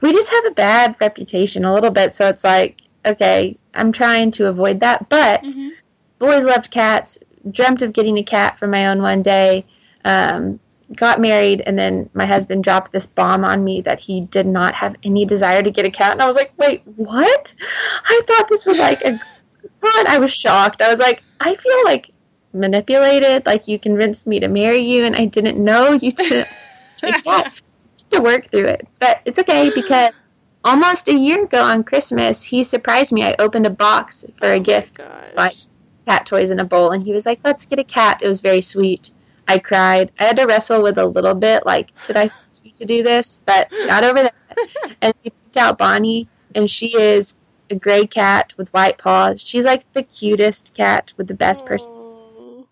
[0.01, 4.31] We just have a bad reputation a little bit, so it's like, okay, I'm trying
[4.31, 5.09] to avoid that.
[5.09, 5.71] But Mhm.
[6.21, 7.17] always loved cats.
[7.49, 9.65] Dreamt of getting a cat for my own one day.
[10.05, 10.59] Um,
[10.95, 14.73] got married, and then my husband dropped this bomb on me that he did not
[14.73, 16.13] have any desire to get a cat.
[16.13, 17.53] And I was like, wait, what?
[18.05, 19.19] I thought this was like a.
[19.81, 20.81] God, I was shocked.
[20.81, 22.11] I was like, I feel like
[22.53, 23.45] manipulated.
[23.45, 26.49] Like you convinced me to marry you, and I didn't know you didn't
[26.97, 27.53] take a cat
[28.11, 28.87] to work through it.
[28.99, 30.11] But it's okay because
[30.63, 33.23] almost a year ago on Christmas, he surprised me.
[33.23, 34.97] I opened a box for a oh gift.
[34.97, 35.35] Gosh.
[35.35, 35.55] like-
[36.07, 38.21] cat toys in a bowl and he was like let's get a cat.
[38.23, 39.11] It was very sweet.
[39.47, 40.11] I cried.
[40.19, 42.31] I had to wrestle with a little bit like did i
[42.75, 43.41] to do this?
[43.45, 44.35] But got over that.
[45.01, 47.35] And we picked out bonnie and she is
[47.69, 49.41] a gray cat with white paws.
[49.41, 51.93] She's like the cutest cat with the best person.
[51.93, 52.65] Oh,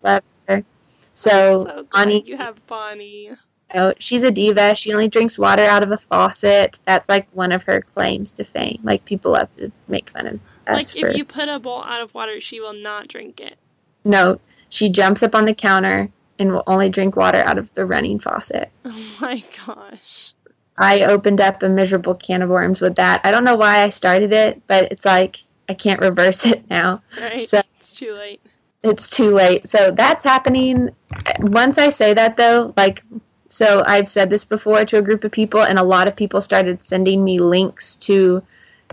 [1.14, 3.30] so, so bonnie you have Bonnie.
[3.74, 7.52] So she's a diva she only drinks water out of a faucet that's like one
[7.52, 11.10] of her claims to fame like people love to make fun of us Like for
[11.10, 13.56] if you put a bowl out of water, she will not drink it.
[14.04, 17.84] no she jumps up on the counter and will only drink water out of the
[17.84, 20.34] running faucet Oh my gosh.
[20.80, 23.22] I opened up a miserable can of worms with that.
[23.24, 25.38] I don't know why I started it, but it's like
[25.68, 27.02] I can't reverse it now.
[27.20, 27.48] Right?
[27.48, 28.40] So- it's too late.
[28.84, 29.68] It's too late.
[29.68, 30.90] So that's happening.
[31.40, 33.02] Once I say that though, like
[33.48, 36.40] so I've said this before to a group of people and a lot of people
[36.42, 38.42] started sending me links to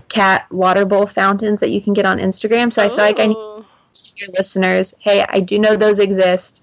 [0.10, 2.72] cat water bowl fountains that you can get on Instagram.
[2.72, 3.66] So I feel like I need
[4.16, 6.62] your listeners, hey, I do know those exist.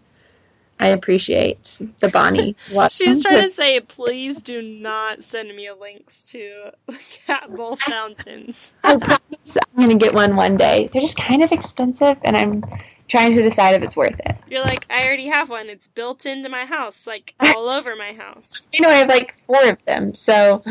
[0.80, 2.56] I appreciate the Bonnie.
[2.90, 6.72] She's trying to say, please do not send me links to
[7.26, 8.74] cat bowl fountains.
[8.82, 10.90] I promise I'm gonna get one one day.
[10.92, 12.64] They're just kind of expensive, and I'm
[13.12, 14.36] trying to decide if it's worth it.
[14.48, 15.68] You're like, I already have one.
[15.68, 18.66] It's built into my house, like all over my house.
[18.72, 20.62] You know, I have like four of them, so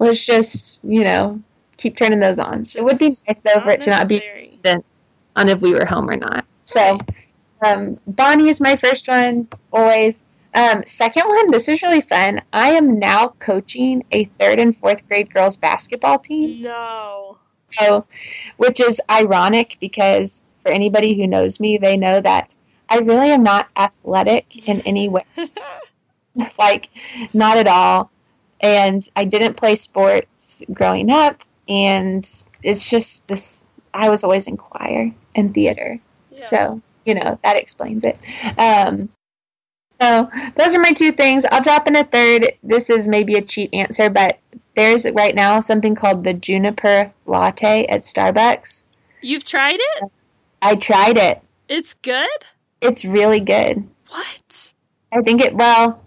[0.00, 1.40] let's just you know
[1.76, 2.66] keep turning those on.
[2.74, 4.58] it would be nice though for it to not be necessary.
[5.36, 6.44] on if we were home or not.
[6.64, 6.98] So,
[7.64, 10.24] um, Bonnie is my first one always.
[10.52, 12.40] Um, second one, this is really fun.
[12.52, 16.62] I am now coaching a third and fourth grade girls basketball team.
[16.62, 17.38] No.
[17.72, 18.06] So,
[18.56, 22.54] which is ironic because for anybody who knows me, they know that
[22.88, 25.24] I really am not athletic in any way.
[26.58, 26.90] like,
[27.32, 28.10] not at all.
[28.60, 31.42] And I didn't play sports growing up.
[31.68, 32.28] And
[32.62, 36.00] it's just this I was always in choir and theater.
[36.32, 36.44] Yeah.
[36.44, 38.18] So, you know, that explains it.
[38.58, 39.08] Um,
[40.00, 41.44] so, those are my two things.
[41.44, 42.52] I'll drop in a third.
[42.62, 44.40] This is maybe a cheap answer, but
[44.74, 48.84] there's right now something called the juniper latte at Starbucks.
[49.22, 50.10] You've tried it?
[50.64, 51.42] I tried it.
[51.68, 52.26] It's good?
[52.80, 53.86] It's really good.
[54.08, 54.72] What?
[55.12, 56.02] I think it, well,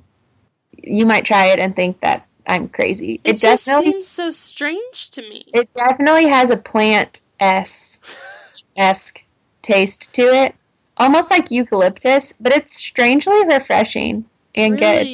[0.75, 3.21] you might try it and think that I'm crazy.
[3.23, 5.45] It, It, just seems so strange to me.
[5.53, 9.23] it definitely has a plant esque
[9.61, 10.55] taste to it.
[10.97, 15.05] Almost like eucalyptus, but it's strangely refreshing and good.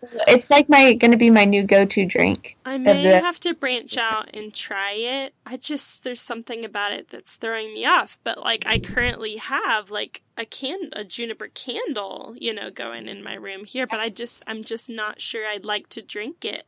[0.00, 2.56] It's like my gonna be my new go to drink.
[2.64, 5.34] I may the- have to branch out and try it.
[5.44, 8.18] I just there's something about it that's throwing me off.
[8.22, 13.24] But like I currently have like a can a juniper candle, you know, going in
[13.24, 16.64] my room here, but I just I'm just not sure I'd like to drink it.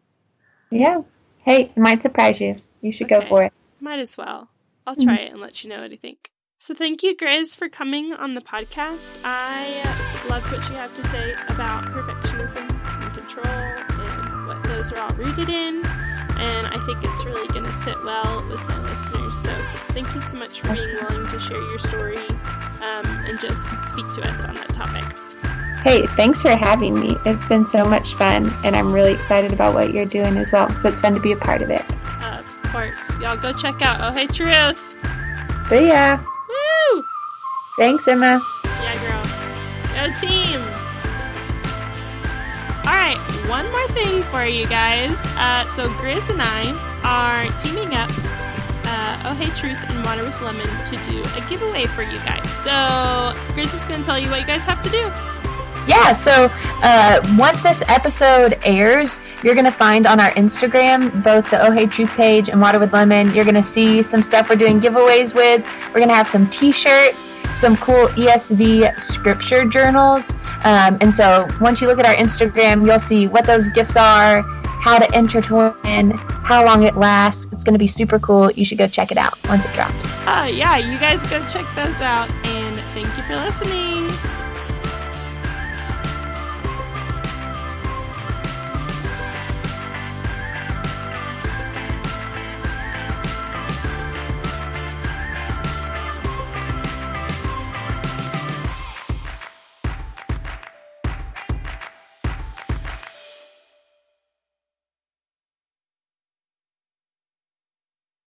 [0.71, 1.03] Yeah.
[1.39, 2.57] Hey, it might surprise you.
[2.81, 3.23] You should okay.
[3.23, 3.53] go for it.
[3.81, 4.49] Might as well.
[4.87, 5.27] I'll try mm-hmm.
[5.27, 6.31] it and let you know what I think.
[6.63, 9.17] So thank you, Grizz, for coming on the podcast.
[9.25, 9.81] I
[10.29, 12.69] loved what you have to say about perfectionism
[13.03, 15.77] and control and what those are all rooted in.
[15.87, 19.43] And I think it's really going to sit well with my listeners.
[19.43, 19.57] So
[19.95, 24.13] thank you so much for being willing to share your story um, and just speak
[24.17, 25.05] to us on that topic.
[25.83, 27.17] Hey, thanks for having me.
[27.25, 30.69] It's been so much fun, and I'm really excited about what you're doing as well.
[30.77, 31.87] So it's fun to be a part of it.
[32.21, 33.17] Uh, of course.
[33.19, 34.79] Y'all go check out Oh Hey Truth.
[35.71, 36.21] See ya.
[37.81, 38.43] Thanks, Emma.
[38.63, 39.25] Yeah, girl.
[39.95, 40.61] Go team.
[42.85, 43.17] All right,
[43.49, 45.19] one more thing for you guys.
[45.39, 46.75] Uh, so Grizz and I
[47.05, 48.11] are teaming up
[48.85, 52.51] uh, Oh Hey Truth and Water with Lemon to do a giveaway for you guys.
[52.51, 55.11] So Grizz is going to tell you what you guys have to do
[55.87, 56.49] yeah, so
[56.83, 61.71] uh, once this episode airs, you're going to find on our Instagram both the Oh
[61.71, 63.35] Hey Truth page and Water with Lemon.
[63.35, 65.67] You're going to see some stuff we're doing giveaways with.
[65.89, 70.33] We're going to have some t shirts, some cool ESV scripture journals.
[70.65, 74.43] Um, and so once you look at our Instagram, you'll see what those gifts are,
[74.81, 77.47] how to enter to win, how long it lasts.
[77.53, 78.51] It's going to be super cool.
[78.51, 80.13] You should go check it out once it drops.
[80.27, 82.31] Uh, yeah, you guys go check those out.
[82.45, 83.90] And thank you for listening.